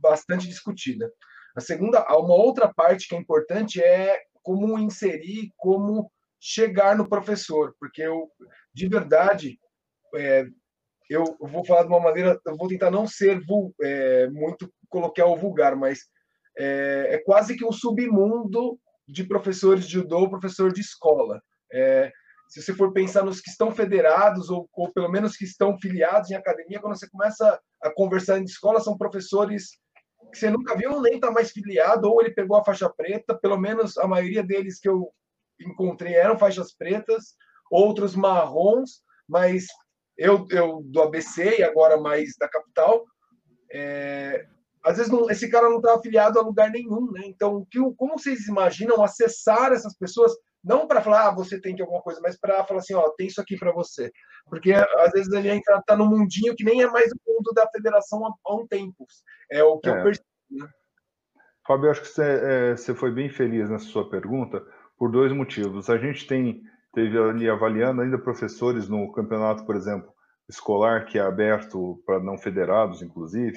[0.00, 1.10] bastante discutida.
[1.56, 7.74] A segunda, uma outra parte que é importante é como inserir, como chegar no professor,
[7.80, 8.30] porque eu,
[8.72, 9.58] de verdade,
[10.14, 10.46] é,
[11.08, 13.40] eu vou falar de uma maneira, eu vou tentar não ser
[13.82, 16.00] é, muito colocar o vulgar, mas
[16.58, 18.78] é, é, quase que um submundo
[19.08, 21.42] de professores de judô, professor de escola.
[21.72, 22.12] É,
[22.48, 26.30] se você for pensar nos que estão federados, ou, ou pelo menos que estão filiados
[26.30, 29.78] em academia, quando você começa a conversar em escola, são professores
[30.32, 33.56] que você nunca viu, nem está mais filiado, ou ele pegou a faixa preta, pelo
[33.56, 35.10] menos a maioria deles que eu
[35.60, 37.34] encontrei eram faixas pretas,
[37.70, 39.66] outros marrons, mas
[40.16, 43.04] eu, eu do ABC e agora mais da capital,
[43.70, 44.46] é,
[44.88, 47.22] às vezes não, esse cara não está afiliado a lugar nenhum, né?
[47.26, 50.32] Então, que, como vocês imaginam acessar essas pessoas?
[50.64, 53.28] Não para falar, ah, você tem que alguma coisa, mas para falar assim, ó, tem
[53.28, 54.10] isso aqui para você.
[54.48, 57.68] Porque às vezes ele entra tá no mundinho que nem é mais o mundo da
[57.70, 59.06] federação há, há um tempo.
[59.50, 59.92] É o que é.
[59.92, 60.26] eu percebo.
[60.50, 60.68] Né?
[61.66, 64.64] Fábio, acho que você, é, você foi bem feliz nessa sua pergunta
[64.98, 65.88] por dois motivos.
[65.88, 66.62] A gente tem
[66.94, 70.12] teve ali avaliando ainda professores no campeonato, por exemplo,
[70.48, 73.56] escolar que é aberto para não federados, inclusive.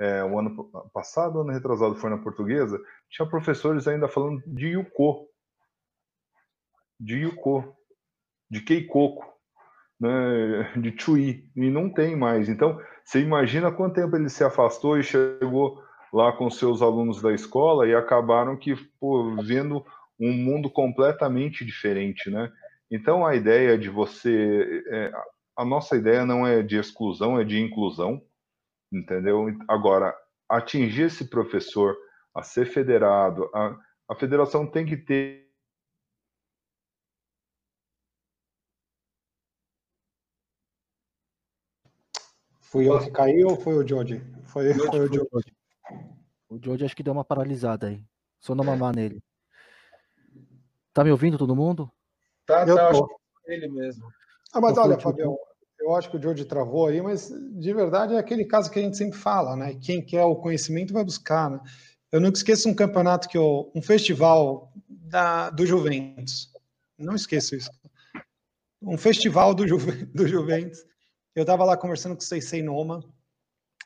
[0.00, 2.80] É, o ano passado, ano retrasado, foi na portuguesa,
[3.10, 5.28] tinha professores ainda falando de Yuko,
[6.98, 7.76] de Yuko,
[8.50, 9.22] de Keikoko,
[10.00, 12.48] né, de Chui, e não tem mais.
[12.48, 17.34] Então, você imagina quanto tempo ele se afastou e chegou lá com seus alunos da
[17.34, 19.84] escola e acabaram que pô, vendo
[20.18, 22.50] um mundo completamente diferente, né?
[22.90, 24.82] Então, a ideia de você...
[24.88, 25.12] É,
[25.56, 28.22] a nossa ideia não é de exclusão, é de inclusão,
[28.92, 29.46] entendeu?
[29.68, 30.14] Agora,
[30.48, 31.96] atingir esse professor
[32.34, 33.76] a ser federado, a,
[34.08, 35.50] a federação tem que ter
[42.70, 44.22] Fui eu que caiu ou foi o George?
[44.44, 45.52] Foi, foi o George.
[46.48, 48.04] O George acho que deu uma paralisada aí.
[48.38, 49.20] Só não mamar nele.
[50.92, 51.90] Tá me ouvindo todo mundo?
[52.46, 52.90] Tá, eu tá.
[52.92, 53.08] Tô.
[53.46, 54.08] Ele mesmo.
[54.52, 55.36] Ah, mas olha, Fabião,
[55.80, 58.82] eu acho que o George travou aí, mas de verdade é aquele caso que a
[58.82, 59.74] gente sempre fala, né?
[59.80, 61.60] Quem quer o conhecimento vai buscar, né?
[62.12, 66.50] Eu nunca esqueço um campeonato que eu, um festival da, do Juventus.
[66.98, 67.70] Não esqueço isso.
[68.82, 70.84] Um festival do, Juve, do Juventus
[71.34, 73.04] eu estava lá conversando com o Seisei Noma.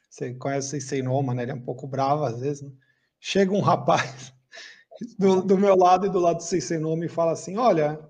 [0.09, 1.43] Você conhece o Seisei Noma, né?
[1.43, 2.63] Ele é um pouco bravo às vezes.
[2.63, 2.73] Né?
[3.21, 4.33] Chega um rapaz
[5.19, 8.01] do, do, meu lado e do lado do Seisei Noma e fala assim: Olha,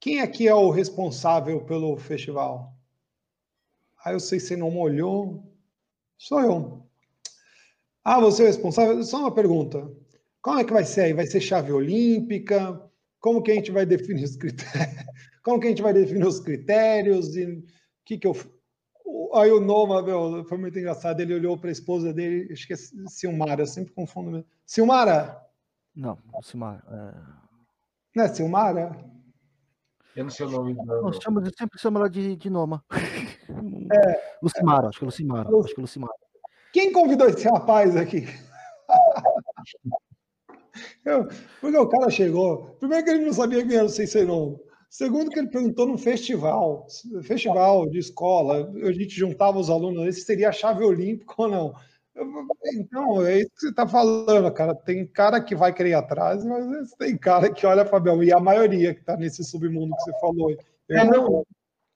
[0.00, 2.72] quem aqui é o responsável pelo festival?
[4.04, 5.42] Aí o Seisei Noma olhou:
[6.16, 6.86] Sou eu.
[8.04, 9.02] Ah, você é o responsável?
[9.02, 9.90] Só uma pergunta.
[10.40, 11.12] Como é que vai ser aí?
[11.12, 12.80] Vai ser chave olímpica?
[13.20, 15.04] Como que a gente vai definir os critérios?
[15.42, 17.36] Como que a gente vai definir os critérios?
[17.36, 17.64] E
[18.04, 18.36] que, que eu.
[19.34, 21.20] Aí o Noma, meu, foi muito engraçado.
[21.20, 24.46] Ele olhou para a esposa dele, acho que é Silmara, eu sempre confundo mesmo.
[24.64, 25.38] Silmara?
[25.94, 26.82] Não, Silmara.
[26.90, 27.38] É...
[28.14, 29.17] Não é Silmara?
[30.18, 31.00] Eu não sei o nome dela.
[31.00, 32.84] Nós chamamos, sempre chama ela de, de Noma.
[33.90, 35.48] É, Lucimara, acho que é Lucimara.
[35.48, 35.64] Lu...
[35.64, 36.12] Acho que é Lucimara.
[36.74, 38.28] Quem convidou esse rapaz aqui?
[41.06, 41.26] Eu,
[41.58, 42.76] porque o cara chegou.
[42.78, 44.58] Primeiro que ele não sabia quem era o Nome.
[44.90, 46.86] Segundo que ele perguntou num festival,
[47.22, 51.74] festival de escola, a gente juntava os alunos, esse seria a chave olímpica ou não?
[52.74, 54.74] Então, é isso que você está falando, cara.
[54.74, 58.40] Tem cara que vai querer ir atrás, mas tem cara que olha, Fabião, e a
[58.40, 60.56] maioria que está nesse submundo que você falou.
[60.90, 61.44] É, não,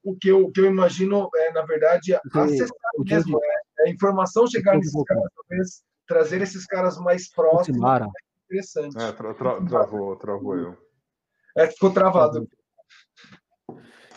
[0.04, 2.68] o que eu, o que eu imagino é, na verdade, acessar
[2.98, 7.82] mesmo, é, a informação chegar nesses caras, talvez trazer esses cares mais próximos.
[7.82, 8.06] É
[8.46, 9.02] interessante.
[9.02, 10.76] É, tra tra travou, travou eu.
[11.56, 12.48] É, ficou travado.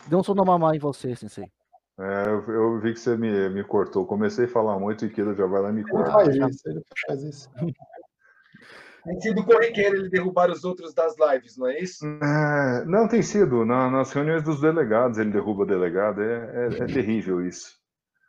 [0.08, 1.52] Deu um sono mamar em você, Sensei.
[1.98, 4.06] É, eu, eu, vi que você me, me cortou.
[4.06, 6.12] Comecei a falar muito e Kiro já vai lá e me corta.
[6.12, 7.50] Faz isso, ele faz isso.
[9.06, 12.06] Tem sido corriqueiro ele derrubar os outros das lives, não é isso?
[12.06, 13.64] É, não, tem sido.
[13.64, 16.22] Na, nas reuniões dos delegados ele derruba o delegado.
[16.22, 17.78] É, é, é terrível isso.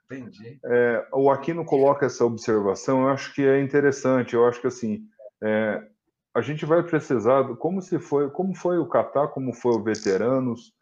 [0.04, 0.60] Entendi.
[0.64, 4.34] É, o Aquino coloca essa observação, eu acho que é interessante.
[4.34, 5.02] Eu acho que assim,
[5.42, 5.82] é,
[6.34, 10.72] a gente vai precisar, como se foi, como foi o Catar, como foi o Veteranos,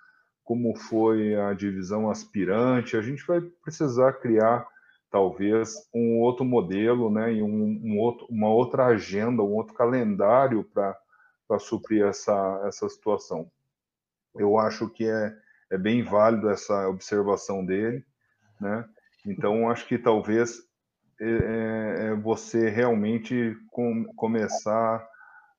[0.44, 2.96] como foi a divisão aspirante.
[2.96, 4.66] A gente vai precisar criar
[5.10, 10.64] talvez um outro modelo, né, e um, um outro, uma outra agenda, um outro calendário
[10.64, 13.50] para suprir essa, essa situação.
[14.34, 15.32] Eu acho que é,
[15.70, 18.04] é bem válido essa observação dele,
[18.60, 18.84] né?
[19.24, 20.58] Então, acho que talvez
[21.20, 25.06] é, é, é você realmente com, começar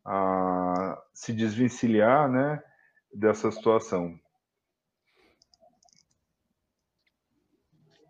[0.04, 2.62] a se desvencilhar, né,
[3.14, 4.20] dessa situação.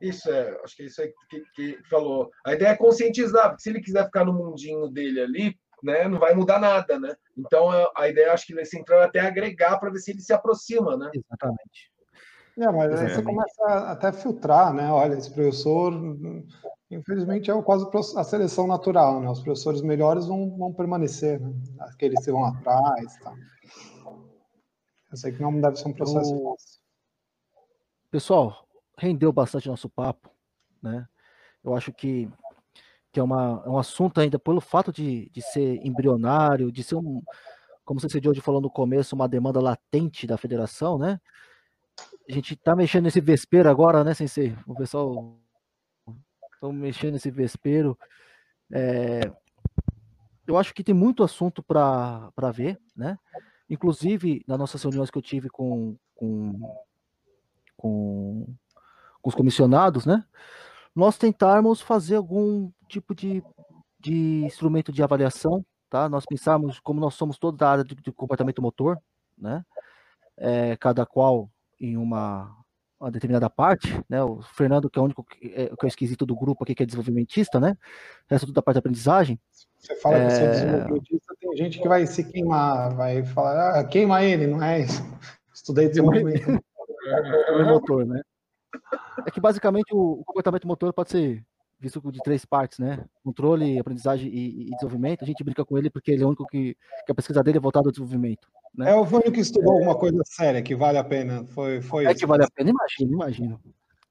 [0.09, 2.29] Isso é, acho que é isso aí que, que, falou.
[2.45, 6.19] A ideia é conscientizar, porque se ele quiser ficar no mundinho dele ali, né, não
[6.19, 7.15] vai mudar nada, né?
[7.37, 10.95] Então a ideia acho que central é até agregar para ver se ele se aproxima,
[10.95, 11.11] né?
[11.13, 11.91] Exatamente.
[12.57, 14.89] É, mas aí você começa até a filtrar, né?
[14.89, 15.91] Olha, esse professor,
[16.89, 17.85] infelizmente, é quase
[18.17, 19.29] a seleção natural, né?
[19.29, 21.53] Os professores melhores vão, vão permanecer, né?
[21.79, 23.33] Aqueles que vão atrás, tá?
[25.11, 26.55] Eu sei que não deve ser um processo o...
[28.09, 28.64] Pessoal,
[28.97, 30.29] rendeu bastante nosso papo,
[30.81, 31.07] né?
[31.63, 32.29] Eu acho que,
[33.11, 36.95] que é, uma, é um assunto ainda, pelo fato de, de ser embrionário, de ser
[36.95, 37.21] um,
[37.85, 41.19] como você de hoje falou no começo, uma demanda latente da federação, né?
[42.27, 44.55] A gente tá mexendo nesse vespeiro agora, né, Sensei?
[44.65, 45.39] O pessoal
[46.53, 47.97] estamos mexendo nesse vespeiro.
[48.71, 49.21] É,
[50.47, 53.17] eu acho que tem muito assunto para ver, né?
[53.69, 56.75] Inclusive, nas nossas reuniões que eu tive com, com,
[57.77, 58.55] com,
[59.25, 60.23] com os comissionados, né?
[60.95, 63.43] Nós tentarmos fazer algum tipo de,
[63.99, 66.07] de instrumento de avaliação, tá?
[66.07, 68.99] Nós pensamos, como nós somos toda da área de, de comportamento motor,
[69.35, 69.65] né?
[70.37, 71.49] É, cada qual
[71.81, 72.55] em uma,
[72.99, 74.23] uma, determinada parte, né?
[74.23, 76.83] O Fernando, que é o único que é, que é esquisito do grupo aqui, que
[76.83, 77.75] é desenvolvimentista, né?
[78.29, 79.39] O resto tudo da parte da aprendizagem.
[79.79, 80.27] Você fala é...
[80.27, 84.45] que você é desenvolvimentista, tem gente que vai se queimar, vai falar, ah, queima ele,
[84.45, 85.01] não é isso.
[85.51, 86.61] Estudei desenvolvimento.
[87.09, 88.21] é motor, né?
[89.25, 91.43] É que basicamente o, o comportamento motor pode ser
[91.79, 93.05] visto de três partes, né?
[93.23, 95.23] Controle, aprendizagem e, e, desenvolvimento.
[95.23, 97.57] A gente brinca com ele porque ele é o único que, que a pesquisa dele
[97.57, 98.47] é voltada ao desenvolvimento.
[98.73, 98.91] Né?
[98.91, 99.77] É o único que estudou é...
[99.77, 101.45] alguma coisa séria que vale a pena.
[101.47, 102.19] Foi, foi é isso.
[102.19, 103.61] que vale a pena, imagino, imagino.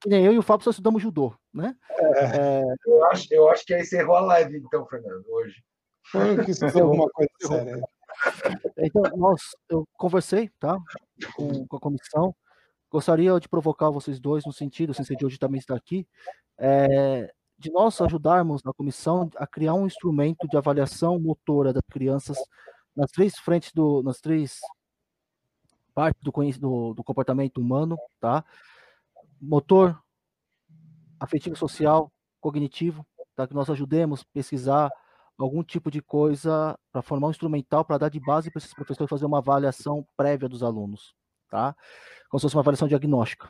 [0.00, 1.74] Que nem eu e o Fábio só estudamos judô, né?
[1.90, 2.24] É.
[2.24, 2.62] É...
[2.86, 5.62] Eu, acho, eu acho que aí encerrou a live, então, Fernando, hoje.
[6.10, 7.80] Foi o que estudou alguma coisa séria.
[8.78, 10.78] Então, nós, eu conversei, tá?
[11.34, 12.34] Com, com a comissão.
[12.95, 16.07] Gostaria de provocar vocês dois no sentido, o Sensei de hoje também está aqui,
[16.57, 17.28] é,
[17.59, 22.38] de nós ajudarmos na comissão a criar um instrumento de avaliação motora das crianças
[22.95, 24.61] nas três frentes do, nas três
[25.92, 26.30] partes do,
[26.61, 28.45] do, do comportamento humano, tá?
[29.42, 30.01] Motor,
[31.18, 33.45] afetivo social, cognitivo, tá?
[33.49, 34.88] Que nós ajudemos a pesquisar
[35.36, 39.11] algum tipo de coisa para formar um instrumental para dar de base para esses professores
[39.11, 41.12] fazer uma avaliação prévia dos alunos,
[41.55, 41.76] tá?
[42.28, 43.48] Como se fosse uma avaliação diagnóstica.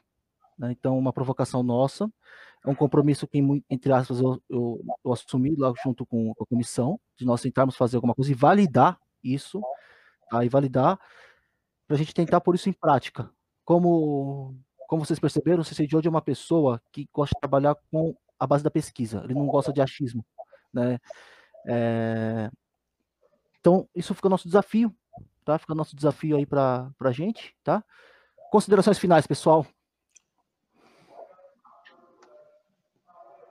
[0.59, 0.73] Né?
[0.73, 2.07] Então, uma provocação nossa,
[2.63, 3.39] é um compromisso que,
[3.71, 7.97] entre aspas, eu, eu, eu assumi lá junto com a comissão, de nós tentarmos fazer
[7.97, 9.63] alguma coisa e validar isso,
[10.29, 10.45] tá?
[10.45, 11.01] e validar,
[11.87, 13.31] para a gente tentar pôr isso em prática.
[13.65, 14.55] Como,
[14.87, 18.47] como vocês perceberam, o CC George é uma pessoa que gosta de trabalhar com a
[18.47, 20.23] base da pesquisa, ele não gosta de achismo.
[20.71, 20.99] Né?
[21.67, 22.51] É...
[23.61, 24.95] Então, isso fica o nosso desafio,
[25.45, 25.59] tá?
[25.59, 27.85] Fica o nosso desafio aí para a gente, tá?
[28.51, 29.67] Considerações finais, pessoal.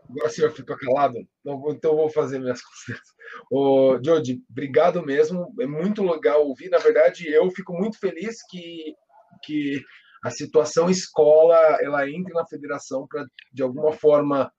[0.10, 1.18] Agora o senhor ficou calado?
[1.46, 3.14] Então eu vou fazer minhas considerações.
[3.52, 5.54] Ô, Jody, obrigado mesmo.
[5.60, 6.70] É muito legal ouvir.
[6.70, 8.96] Na verdade, eu fico muito feliz que,
[9.44, 9.82] que
[10.24, 14.52] a situação escola ela entre na federação para, de alguma forma,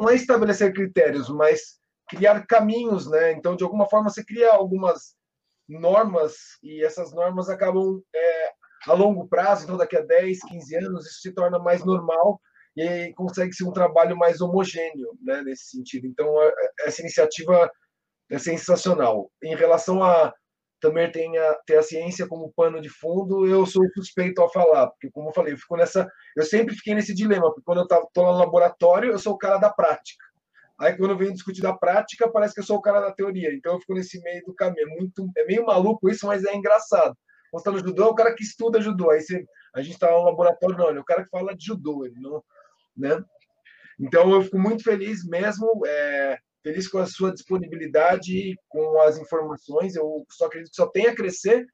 [0.00, 1.78] não é estabelecer critérios, mas
[2.08, 3.32] criar caminhos, né?
[3.32, 5.14] Então, de alguma forma, você cria algumas
[5.68, 8.50] normas e essas normas acabam é,
[8.86, 12.40] a longo prazo, então daqui a 10, 15 anos, isso se torna mais normal
[12.76, 16.06] e consegue ser um trabalho mais homogêneo né, nesse sentido.
[16.06, 16.34] Então,
[16.80, 17.70] essa iniciativa
[18.30, 19.30] é sensacional.
[19.42, 20.34] Em relação a
[20.80, 24.88] também tem a, ter a ciência como pano de fundo, eu sou suspeito a falar,
[24.88, 26.06] porque, como eu falei, eu, fico nessa,
[26.36, 29.56] eu sempre fiquei nesse dilema, porque quando eu estou no laboratório, eu sou o cara
[29.56, 30.22] da prática.
[30.78, 33.54] Aí, quando venho discutir da prática, parece que eu sou o cara da teoria.
[33.54, 34.88] Então, eu fico nesse meio do caminho.
[34.88, 37.16] É, muito, é meio maluco isso, mas é engraçado.
[37.50, 39.10] Quando está no judô, é o cara que estuda judô.
[39.10, 39.44] Aí você,
[39.74, 42.04] a gente está no laboratório, não, ele é o cara que fala de judô.
[42.04, 42.42] Ele não,
[42.96, 43.22] né?
[44.00, 49.94] Então, eu fico muito feliz mesmo, é, feliz com a sua disponibilidade, com as informações.
[49.94, 51.64] Eu só acredito que só tem a crescer.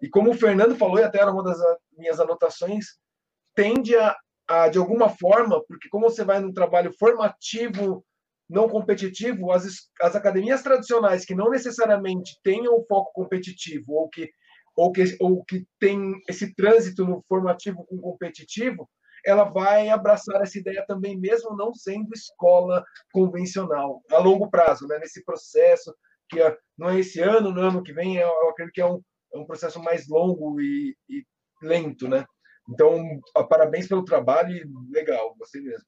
[0.00, 1.58] E como o Fernando falou, e até era uma das
[1.98, 2.86] minhas anotações,
[3.54, 8.04] tende a, a de alguma forma, porque como você vai num trabalho formativo,
[8.48, 9.64] não competitivo, as,
[10.00, 14.30] as academias tradicionais que não necessariamente tenham o foco competitivo ou que
[14.78, 18.88] ou que, ou que tem esse trânsito no formativo com competitivo,
[19.26, 25.00] ela vai abraçar essa ideia também, mesmo não sendo escola convencional, a longo prazo, né?
[25.00, 25.92] nesse processo,
[26.30, 29.02] que é, não é esse ano, no ano que vem, eu acredito que é um,
[29.34, 31.24] é um processo mais longo e, e
[31.60, 32.06] lento.
[32.06, 32.24] Né?
[32.70, 35.86] Então, parabéns pelo trabalho e legal, gostei mesmo.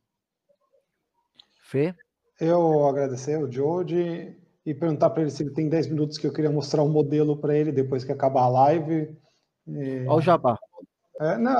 [1.62, 1.94] Fê?
[2.40, 4.34] Eu agradecer o Jody
[4.64, 7.36] e perguntar para ele se ele tem 10 minutos que eu queria mostrar um modelo
[7.36, 9.14] para ele depois que acabar a live.
[9.66, 10.06] E...
[10.06, 10.58] Olha o jabá.
[11.20, 11.52] É, não,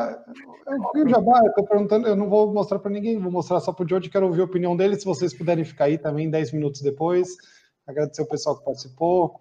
[0.95, 3.75] eu o jabá, eu estou perguntando, eu não vou mostrar para ninguém, vou mostrar só
[3.75, 6.53] para o Jody, quero ouvir a opinião dele, se vocês puderem ficar aí também 10
[6.53, 7.37] minutos depois.
[7.87, 9.39] Agradecer o pessoal que participou.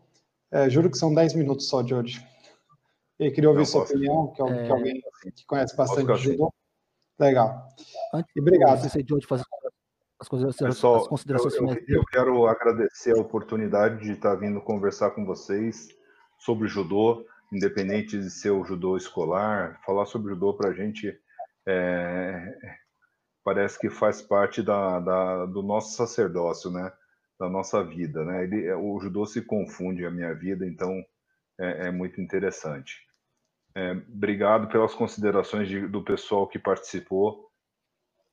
[0.51, 2.21] É, juro que são 10 minutos só, Jody.
[3.17, 5.01] E queria ouvir não, sua opinião, que, é, que alguém
[5.35, 6.53] que conhece bastante judô.
[7.17, 7.69] Legal.
[8.13, 8.83] Antes, obrigado.
[8.83, 9.43] Antes de fazer
[10.19, 14.61] as, coisas, Pessoal, as considerações eu, eu, eu, quero agradecer a oportunidade de estar vindo
[14.61, 15.87] conversar com vocês
[16.37, 19.79] sobre judô, independente de ser o judô escolar.
[19.85, 21.17] Falar sobre judô para a gente
[21.67, 22.53] é,
[23.43, 26.91] parece que faz parte da, da, do nosso sacerdócio, né?
[27.39, 28.43] Da nossa vida, né?
[28.43, 31.01] Ele, o judô se confunde a minha vida, então
[31.59, 32.97] é, é muito interessante.
[33.75, 37.48] É, obrigado pelas considerações de, do pessoal que participou.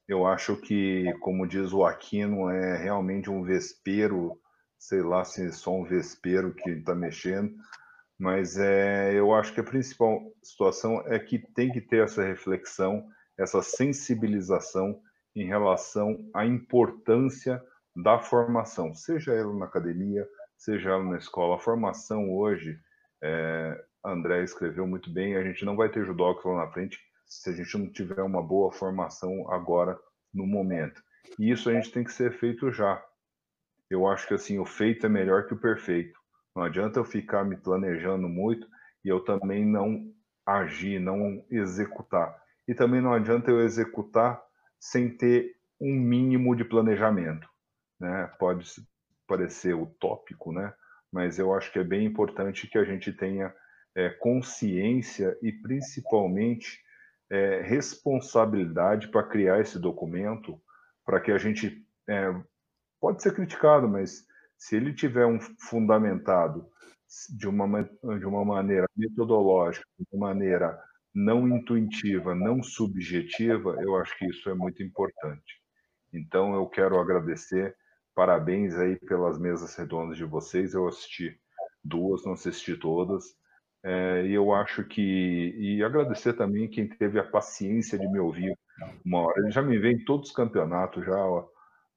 [0.09, 4.40] Eu acho que, como diz o Aquino, é realmente um vespeiro,
[4.78, 7.54] sei lá se é só um vespeiro que está mexendo,
[8.18, 13.04] mas é, eu acho que a principal situação é que tem que ter essa reflexão,
[13.36, 15.00] essa sensibilização
[15.34, 17.61] em relação à importância
[17.94, 20.26] da formação, seja ela na academia,
[20.57, 21.57] seja ela na escola.
[21.57, 22.78] A formação hoje,
[23.22, 27.50] é, André escreveu muito bem, a gente não vai ter judoca lá na frente se
[27.50, 29.98] a gente não tiver uma boa formação agora
[30.32, 31.02] no momento.
[31.38, 33.02] E isso a gente tem que ser feito já.
[33.90, 36.18] Eu acho que assim, o feito é melhor que o perfeito.
[36.54, 38.66] Não adianta eu ficar me planejando muito
[39.04, 40.12] e eu também não
[40.44, 42.36] agir, não executar.
[42.66, 44.42] E também não adianta eu executar
[44.78, 47.48] sem ter um mínimo de planejamento.
[48.00, 48.26] Né?
[48.38, 48.66] Pode
[49.26, 50.72] parecer utópico, né?
[51.12, 53.54] mas eu acho que é bem importante que a gente tenha
[53.94, 56.80] é, consciência e principalmente
[57.30, 60.60] é, responsabilidade para criar esse documento,
[61.04, 62.34] para que a gente é,
[63.00, 64.24] pode ser criticado, mas
[64.58, 66.68] se ele tiver um fundamentado
[67.36, 67.82] de uma,
[68.18, 70.80] de uma maneira metodológica, de uma maneira
[71.14, 75.62] não intuitiva, não subjetiva, eu acho que isso é muito importante.
[76.12, 77.74] Então eu quero agradecer,
[78.14, 80.74] parabéns aí pelas mesas redondas de vocês.
[80.74, 81.38] Eu assisti
[81.82, 83.24] duas, não assisti todas.
[83.84, 85.54] É, e eu acho que.
[85.56, 88.56] E agradecer também quem teve a paciência de me ouvir
[89.04, 89.40] uma hora.
[89.40, 91.16] Ele já me vê em todos os campeonatos já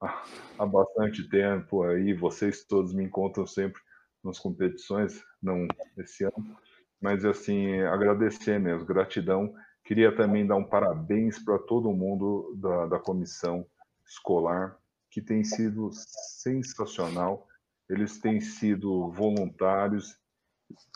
[0.02, 0.24] há,
[0.60, 2.14] há bastante tempo aí.
[2.14, 3.82] Vocês todos me encontram sempre
[4.24, 5.68] nas competições, não
[5.98, 6.58] esse ano.
[7.02, 9.54] Mas, assim, agradecer mesmo, gratidão.
[9.84, 13.66] Queria também dar um parabéns para todo mundo da, da comissão
[14.06, 14.78] escolar,
[15.10, 17.48] que tem sido sensacional.
[17.90, 20.16] Eles têm sido voluntários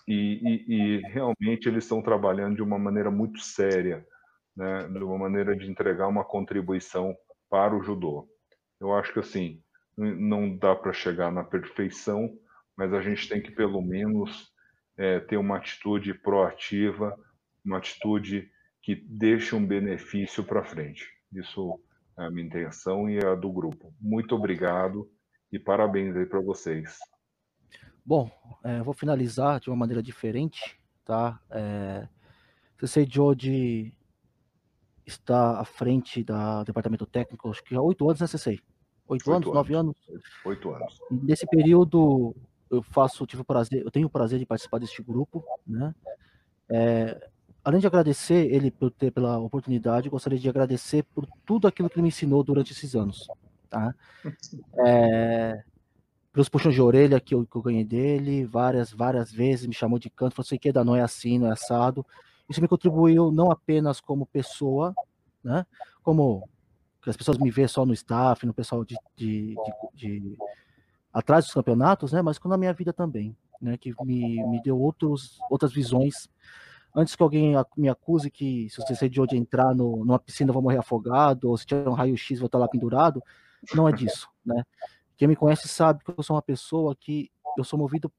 [0.08, 4.06] e, e, e, realmente eles estão trabalhando de uma maneira muito séria,
[4.56, 7.16] né, de uma maneira de entregar uma contribuição
[7.50, 8.28] para o judô.
[8.80, 9.62] Eu acho que assim
[9.96, 12.36] não dá para chegar na perfeição,
[12.76, 14.52] mas a gente tem que pelo menos
[14.98, 17.16] é, ter uma atitude proativa,
[17.64, 18.50] uma atitude
[18.82, 21.08] que deixe um benefício para frente.
[21.32, 21.80] Isso
[22.18, 23.94] é a minha intenção e a do grupo.
[24.00, 25.10] Muito obrigado
[25.52, 26.98] e parabéns aí para vocês.
[28.06, 28.30] Bom,
[28.64, 31.40] é, vou finalizar de uma maneira diferente, tá?
[31.50, 32.08] É,
[32.80, 33.96] CC Jody
[35.06, 38.60] está à frente do departamento técnico, acho que há oito anos, né, CC?
[39.08, 39.96] Oito anos, nove anos?
[40.46, 41.00] Oito anos.
[41.10, 42.36] Nesse período,
[42.70, 45.94] eu faço, tive o prazer, eu tenho o prazer de participar deste grupo, né?
[46.70, 47.30] É,
[47.64, 51.96] além de agradecer ele por ter pela oportunidade, gostaria de agradecer por tudo aquilo que
[51.96, 53.28] ele me ensinou durante esses anos,
[53.70, 53.94] tá?
[54.86, 55.64] É,
[56.34, 60.00] pelos puxões de orelha que eu, que eu ganhei dele, várias, várias vezes me chamou
[60.00, 62.04] de canto, falou assim, que não é assim, não é assado.
[62.50, 64.96] Isso me contribuiu não apenas como pessoa,
[65.44, 65.64] né,
[66.02, 66.50] como
[67.06, 70.38] as pessoas me vê só no staff, no pessoal de, de, de, de
[71.14, 75.38] atrás dos campeonatos, né, mas na minha vida também, né, que me, me deu outros,
[75.52, 76.28] outras visões.
[76.96, 80.54] Antes que alguém me acuse que se você de hoje entrar no, numa piscina eu
[80.54, 83.22] vou morrer afogado, ou se tiver um raio-x vou estar lá pendurado,
[83.76, 84.64] não é disso, né?
[85.24, 88.12] Quem me conhece sabe que eu sou uma pessoa que eu sou movido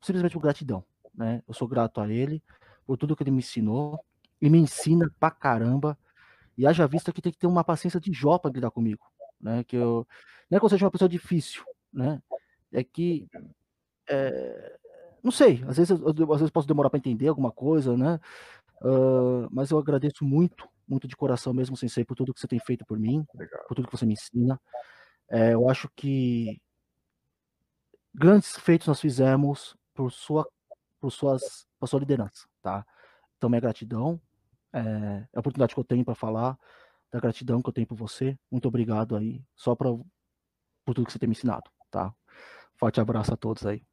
[0.00, 1.42] simplesmente por gratidão, né?
[1.48, 2.40] Eu sou grato a ele
[2.86, 3.98] por tudo que ele me ensinou
[4.40, 5.98] e me ensina pra caramba.
[6.56, 9.04] E haja vista que tem que ter uma paciência de Jó para lidar comigo,
[9.40, 9.64] né?
[9.64, 10.06] Que eu
[10.48, 12.22] não é que eu seja uma pessoa difícil, né?
[12.70, 13.26] É que
[14.08, 14.78] é,
[15.20, 18.20] não sei, às vezes, eu, às vezes posso demorar para entender alguma coisa, né?
[18.80, 22.60] Uh, mas eu agradeço muito, muito de coração mesmo, Sensei, por tudo que você tem
[22.60, 23.64] feito por mim, Legal.
[23.66, 24.60] por tudo que você me ensina.
[25.28, 26.60] É, eu acho que
[28.14, 30.48] grandes feitos nós fizemos por sua,
[31.00, 32.86] por suas, por sua liderança, tá?
[33.36, 34.20] Então, minha gratidão,
[34.72, 36.58] é, a oportunidade que eu tenho para falar,
[37.10, 38.38] da gratidão que eu tenho por você.
[38.50, 42.14] Muito obrigado aí, só pra, por tudo que você tem me ensinado, tá?
[42.76, 43.84] Forte abraço a todos aí.